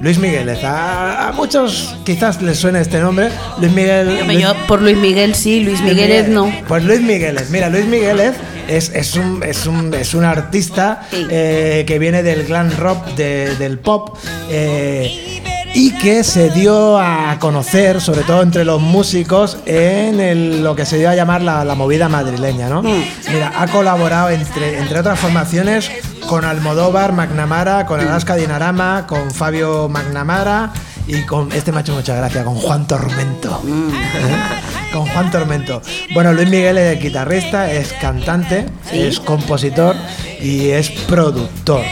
[0.00, 0.64] Luis Migueles.
[0.64, 3.28] A, a muchos quizás les suene este nombre.
[3.58, 4.08] Luis Miguel.
[4.08, 6.34] Hombre, Luis- yo por Luis Miguel sí, Luis Migueles Miguel.
[6.34, 6.50] no.
[6.66, 7.50] Pues Luis Migueles.
[7.50, 8.34] Mira, Luis Migueles
[8.66, 11.26] es, es, un, es, un, es un artista Sí.
[11.30, 14.16] eh, que viene del glam rock, de- del pop.
[14.50, 15.36] eh,
[15.72, 20.84] y que se dio a conocer, sobre todo entre los músicos, en el- lo que
[20.84, 22.82] se dio a llamar la, la movida madrileña, ¿no?
[22.82, 23.04] Mm.
[23.32, 25.88] Mira, ha colaborado entre, entre otras formaciones
[26.30, 30.72] con Almodóvar, McNamara, con Alaska Dinarama, con Fabio McNamara
[31.08, 33.60] y con este me ha hecho mucha gracia, con Juan Tormento.
[33.66, 34.92] ¿Eh?
[34.92, 35.82] Con Juan Tormento.
[36.14, 39.96] Bueno, Luis Miguel es guitarrista, es cantante, es compositor
[40.40, 41.82] y es productor.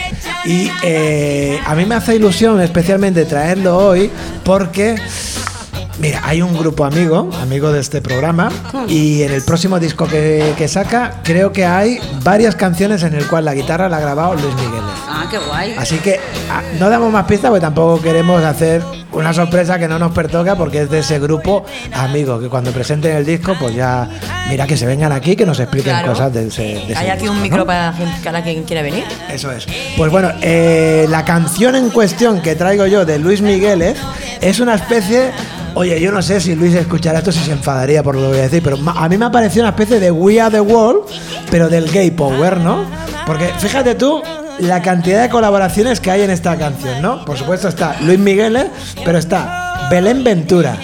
[0.45, 4.09] Y eh, a mí me hace ilusión especialmente traerlo hoy
[4.45, 4.95] porque
[5.99, 8.49] Mira, hay un grupo amigo, amigo de este programa,
[8.87, 13.27] y en el próximo disco que, que saca, creo que hay varias canciones en el
[13.27, 14.81] cual la guitarra la ha grabado Luis Miguel.
[15.09, 15.75] Ah, qué guay.
[15.77, 16.17] Así que
[16.49, 18.81] ah, no damos más pistas porque tampoco queremos hacer
[19.11, 23.17] una sorpresa que no nos pertoca porque es de ese grupo amigo que cuando presenten
[23.17, 24.07] el disco pues ya
[24.47, 26.09] mira que se vengan aquí que nos expliquen Claro.
[26.09, 27.43] cosas de ese, de ese Hay aquí disco, un ¿no?
[27.43, 27.93] micro para,
[28.23, 29.03] para quien quiera venir.
[29.29, 29.65] Eso es.
[29.97, 33.97] Pues bueno, eh, la canción en cuestión que traigo yo de Luis Migueles
[34.41, 35.31] es una especie.
[35.75, 38.37] Oye, yo no sé si Luis escuchará esto si se enfadaría por lo que voy
[38.39, 41.03] a decir, pero a mí me ha parecido una especie de We Are the World,
[41.49, 42.85] pero del gay power, ¿no?
[43.25, 44.21] Porque fíjate tú
[44.59, 47.23] la cantidad de colaboraciones que hay en esta canción, ¿no?
[47.23, 48.65] Por supuesto está Luis Migueles,
[49.05, 50.77] pero está Belén Ventura,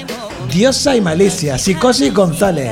[0.51, 2.71] Diosa y Malicia, Psicosis González,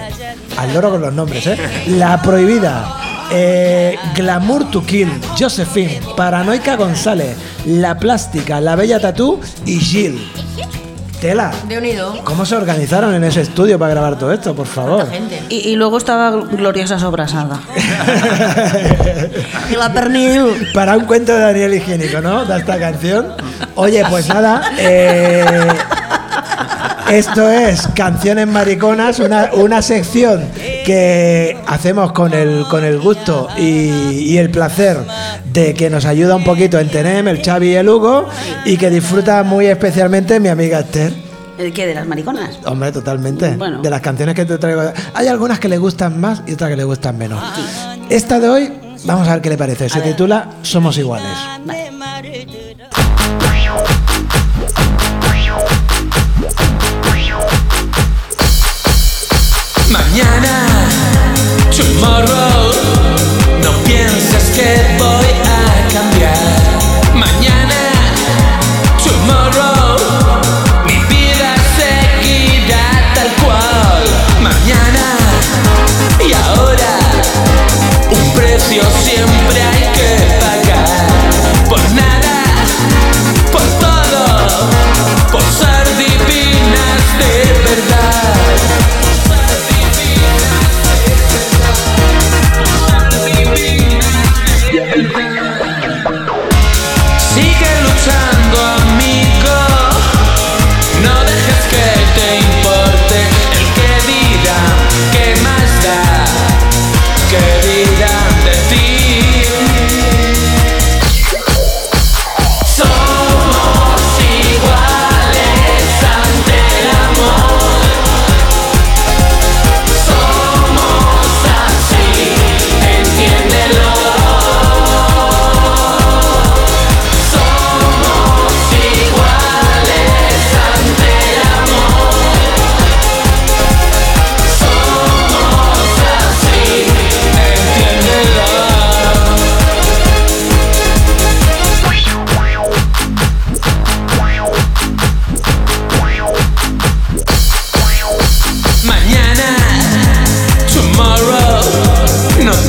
[0.57, 1.57] al loro con los nombres, ¿eh?
[1.87, 7.35] La Prohibida, eh, Glamour to Kill, Josephine, Paranoica González,
[7.65, 10.19] La Plástica, La Bella Tatú y Jill.
[11.23, 11.53] Tela.
[11.69, 12.13] De unido.
[12.25, 15.09] ¿Cómo se organizaron en ese estudio para grabar todo esto, por favor?
[15.09, 15.41] Gente.
[15.47, 17.61] Y, y luego estaba Gloriosa Sobrasada.
[19.71, 20.67] Y la pernil.
[20.73, 22.43] Para un cuento de Daniel Higiénico, ¿no?
[22.43, 23.27] De esta canción.
[23.75, 24.69] Oye, pues nada.
[24.77, 25.45] eh,
[27.13, 30.49] esto es Canciones Mariconas, una, una sección
[30.85, 34.97] que hacemos con el, con el gusto y, y el placer
[35.51, 38.27] de que nos ayuda un poquito en Tenem, el Xavi y el Hugo,
[38.65, 41.13] y que disfruta muy especialmente mi amiga Esther.
[41.59, 41.85] ¿El qué?
[41.85, 42.59] ¿De las mariconas?
[42.65, 43.55] Hombre, totalmente.
[43.57, 43.81] Bueno.
[43.81, 44.81] De las canciones que te traigo.
[45.13, 47.43] Hay algunas que le gustan más y otras que le gustan menos.
[48.09, 48.73] Esta de hoy,
[49.05, 49.87] vamos a ver qué le parece.
[49.87, 51.37] Se titula Somos iguales.
[60.13, 60.67] Mañana,
[61.75, 62.71] tomorrow,
[63.63, 64.92] no pienses que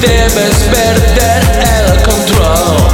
[0.06, 1.42] debes perder
[1.76, 2.93] el control.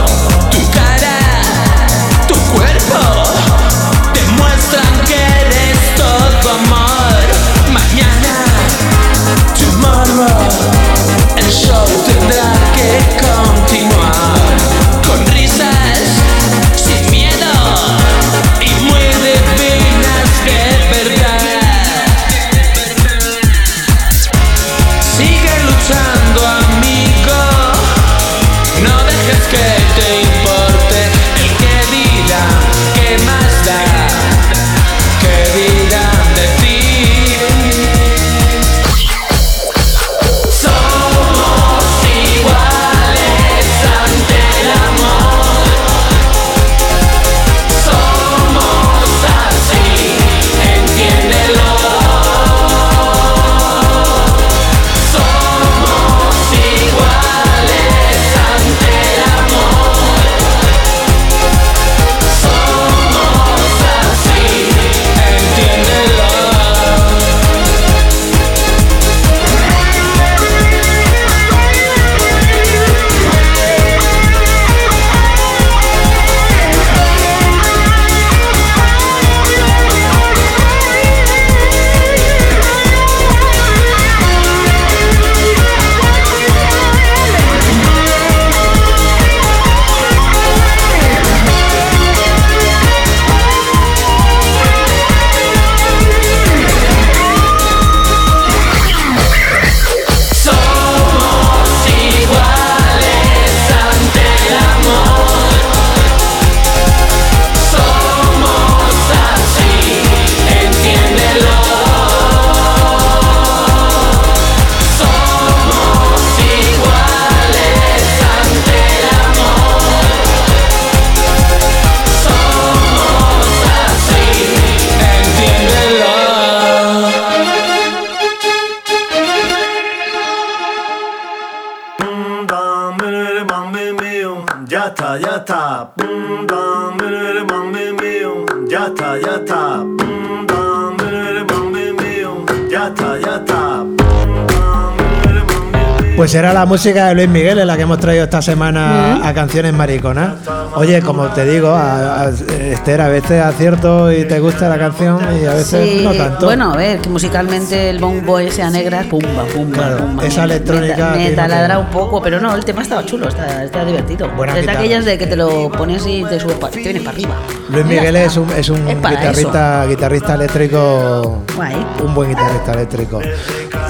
[146.20, 149.32] Pues era la música de Luis Miguel en la que hemos traído esta semana a
[149.32, 150.34] canciones mariconas.
[150.76, 155.18] Oye, como te digo, a, a- Esther, a veces acierto y te gusta la canción
[155.42, 156.46] y a veces Sí, no tanto.
[156.46, 160.24] Bueno, a ver, que musicalmente el bombo sea negra, pumba, pumba, Claro, pumba.
[160.26, 164.28] esa electrónica Me, taladra un poco, pero no, el tema estaba chulo, está, está divertido.
[164.36, 167.02] Buena es de aquellas de que te lo pones y te subes pa- te vienes
[167.02, 167.34] para arriba.
[167.70, 171.86] Luis Miguel es un, es un Es guitarrista, guitarrista eléctrico, Guay.
[172.04, 173.20] un buen guitarrista eléctrico.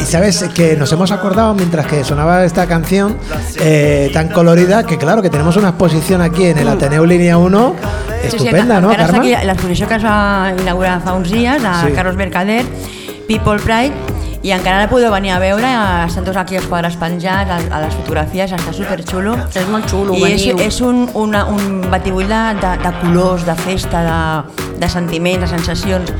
[0.00, 3.16] Y sabes que nos hemos acordado mientras que sonaba esta canción
[3.60, 7.74] eh, tan colorida que claro que tenemos una exposición aquí en el Ateneu Línea 1
[8.24, 9.34] estupenda, sí, ¿no, encara està Carme?
[9.34, 11.92] aquí l'exposició que es va inaugurar fa uns dies a Sí.
[11.96, 12.64] Carlos Mercader,
[13.26, 13.94] People Pride,
[14.42, 15.68] i encara la podeu venir a veure,
[16.06, 19.34] estan tots aquí els quadres penjats, a, a les fotografies, està superxulo.
[19.54, 20.62] És molt xulo, I és, veniu.
[20.64, 25.48] és un, una, un batibull de, de, de colors, de festa, de, de sentiments, de
[25.56, 26.12] sensacions.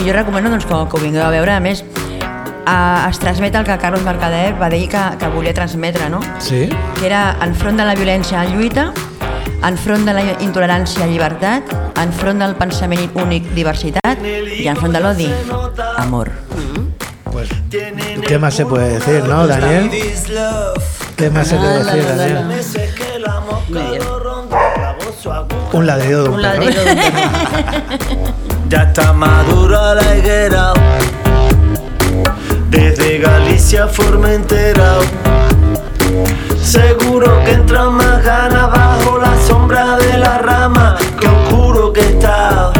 [0.00, 1.54] I jo recomano doncs, que, que ho vingueu a veure.
[1.54, 1.84] A més,
[2.66, 6.18] a, es transmet el que Carlos Mercader va dir que, que volia transmetre, no?
[6.42, 6.66] Sí.
[6.98, 8.90] que era enfront de la violència lluita,
[9.64, 15.28] enfront de la intolerància llibertat, enfront del pensament únic diversitat i enfront de l'odi
[15.96, 16.30] amor.
[17.30, 17.48] Pues,
[18.26, 19.90] ¿qué más se puede decir, no, Daniel?
[21.16, 22.44] ¿Qué más se puede decir, Daniel?
[23.68, 24.02] Muy bien.
[25.72, 26.64] Un ladrido de un Un perro.
[28.68, 30.72] Ya está madura la higuera.
[32.70, 34.98] Desde Galicia Formentera.
[36.68, 40.98] Seguro que entra más ganas bajo la sombra de la rama.
[41.18, 42.72] Que oscuro que está.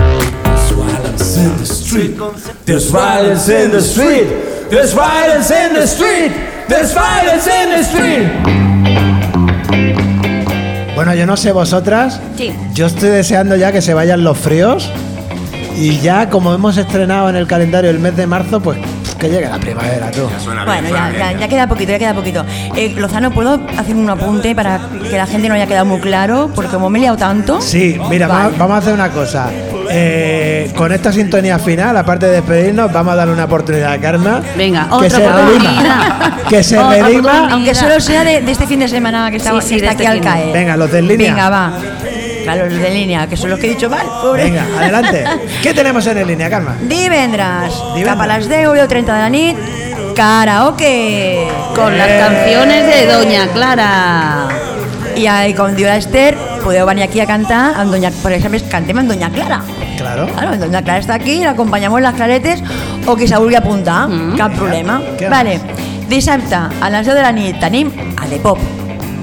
[2.66, 4.28] There's violence in the street.
[4.68, 6.32] There's violence in the street.
[6.68, 8.28] There's violence in the street.
[10.94, 12.20] Bueno, yo no sé vosotras.
[12.36, 12.52] Sí.
[12.74, 14.92] Yo estoy deseando ya que se vayan los fríos.
[15.78, 18.76] Y ya como hemos estrenado en el calendario el mes de marzo, pues
[19.18, 20.28] que llegue la primavera, tú.
[20.64, 22.44] Bueno, ya, ya, ya queda poquito, ya queda poquito.
[22.76, 26.50] Eh, Lozano, ¿puedo hacer un apunte para que la gente no haya quedado muy claro?
[26.54, 27.60] Porque como me he liado tanto...
[27.60, 28.42] Sí, mira, Vale.
[28.44, 29.50] vamos, vamos a hacer una cosa.
[29.90, 34.42] Eh, con esta sintonía final, aparte de despedirnos, vamos a darle una oportunidad a Karma.
[34.56, 36.34] Venga, que otra se redima.
[36.48, 37.48] Que se redima.
[37.50, 40.18] Aunque solo sea de, de este fin de semana que está, Sí, está este aquí
[40.18, 40.52] al caer.
[40.52, 41.34] Venga, los de en línea.
[41.34, 41.72] Venga, va.
[42.54, 44.44] Claro, los de línea, que son los que he dicho mal, pobre.
[44.44, 45.24] Venga, adelante.
[45.62, 46.76] ¿Qué tenemos en línea, Karma?
[46.80, 48.04] Divendres, Divendres.
[48.06, 49.56] cap a les 10 o 10.30 de la nit,
[50.14, 51.46] karaoke.
[51.74, 54.48] Con las canciones de Doña Clara.
[55.16, 58.98] I, eh, com diu l'Ester, podeu venir aquí a cantar amb Doña, per exemple, cantem
[59.00, 59.60] amb Doña Clara.
[59.96, 60.26] Claro.
[60.30, 62.62] Claro, Doña Clara està aquí, l'acompanyem les claretes
[63.06, 64.36] o qui se vulgui apuntar, Mm.
[64.36, 65.00] cap problema.
[65.28, 65.60] Vale.
[66.08, 68.58] Dissabte, a les 10 de la nit, tenim a The Pop.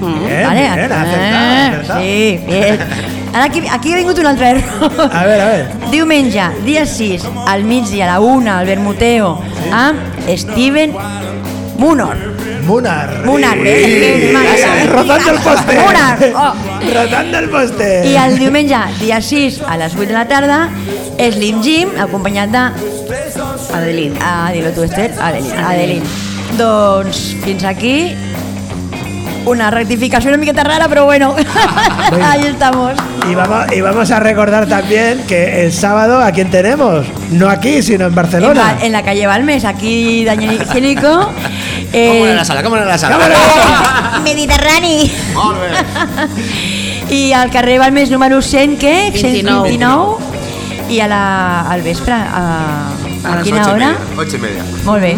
[0.00, 0.60] Bien, vale?
[0.60, 2.00] bien, acertado, Eh, acertado.
[2.00, 2.78] Sí, bien.
[3.34, 5.10] Ara aquí, aquí ha vingut un altre error.
[5.12, 5.66] A ver, a ver.
[5.90, 9.40] Diumenge, dia 6, al migdia, a la 1, al Bermuteo,
[9.72, 9.98] amb
[10.36, 10.92] Steven
[11.78, 12.16] Munor.
[12.66, 13.22] Munar.
[13.24, 13.62] Munar, Sí.
[13.64, 14.86] eh.
[14.90, 15.76] Rozando el poste.
[15.78, 16.54] Munar, oh.
[16.94, 18.06] Rozando el poste.
[18.08, 20.68] I el diumenge, dia 6, a les 8 de la tarda,
[21.18, 22.64] Slim Jim, acompanyat de...
[23.72, 24.14] Adelín.
[24.20, 25.12] Ah, dilo tu, Esther.
[25.20, 25.52] Adelín.
[25.52, 26.02] Adelín.
[26.58, 28.14] Doncs fins aquí
[29.46, 31.34] una rectificació una miqueta rara, però bueno,
[32.24, 32.92] ahí estamos.
[33.30, 37.06] Y vamos, y vamos a recordar también que el sábado, ¿a quién tenemos?
[37.30, 38.74] No aquí, sino en En Barcelona.
[38.78, 41.30] la, en la calle Balmes, aquí Daniel Higiénico.
[41.92, 42.62] Eh, ¿Cómo era la sala?
[42.62, 44.20] ¿Cómo era la sala?
[44.24, 45.10] Mediterrani.
[47.10, 49.12] I al carrer Balmes número 100, què?
[49.12, 49.70] 29.
[49.70, 50.16] 129.
[50.90, 52.90] I a la, al vespre, a,
[53.24, 53.86] a, A quina ocho y hora?
[53.88, 54.64] media, Ocho y media.
[54.84, 55.16] Molt bé.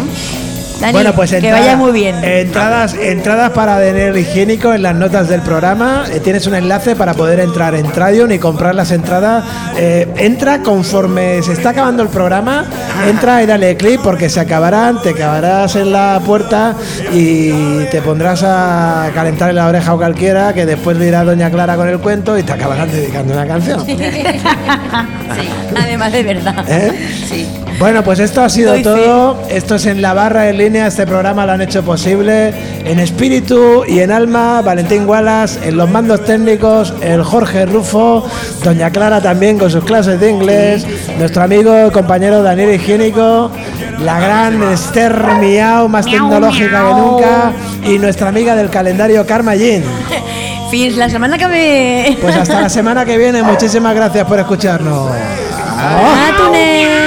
[0.79, 2.23] Dani, Bueno, pues que vaya muy bien.
[2.23, 6.05] Entradas, entradas para Daniel Higiénico en las notas del programa.
[6.11, 9.43] Eh, tienes un enlace para poder entrar en Tradion y comprar las entradas.
[9.77, 12.65] Eh, entra conforme se está acabando el programa.
[13.07, 15.01] Entra y dale clic porque se acabarán.
[15.01, 16.75] Te acabarás en la puerta
[17.11, 20.53] y te pondrás a calentar en la oreja o cualquiera.
[20.53, 23.79] Que después dirá Doña Clara con el cuento y te acabarán dedicando una canción.
[25.75, 26.65] Además de verdad.
[26.67, 26.93] ¿Eh?
[27.27, 27.47] Sí.
[27.79, 29.41] Bueno, pues esto ha sido todo.
[29.49, 30.87] Esto es en la barra en línea.
[30.87, 32.53] Este programa lo han hecho posible
[32.83, 34.61] en espíritu y en alma.
[34.61, 38.27] Valentín Wallace, en los mandos técnicos, el Jorge Rufo,
[38.65, 40.85] Doña Clara también con sus clases de inglés,
[41.17, 43.49] nuestro amigo y compañero Daniel Higiénico,
[43.99, 47.53] la gran Esther Miau, más tecnológica que nunca,
[47.85, 49.83] y nuestra amiga del calendario Karma Jean.
[50.69, 52.17] Fins la setmana que ve.
[52.21, 53.41] Pues hasta la semana que viene.
[53.41, 55.09] Muchísimas gracias por escucharnos.
[56.29, 56.98] Atunes.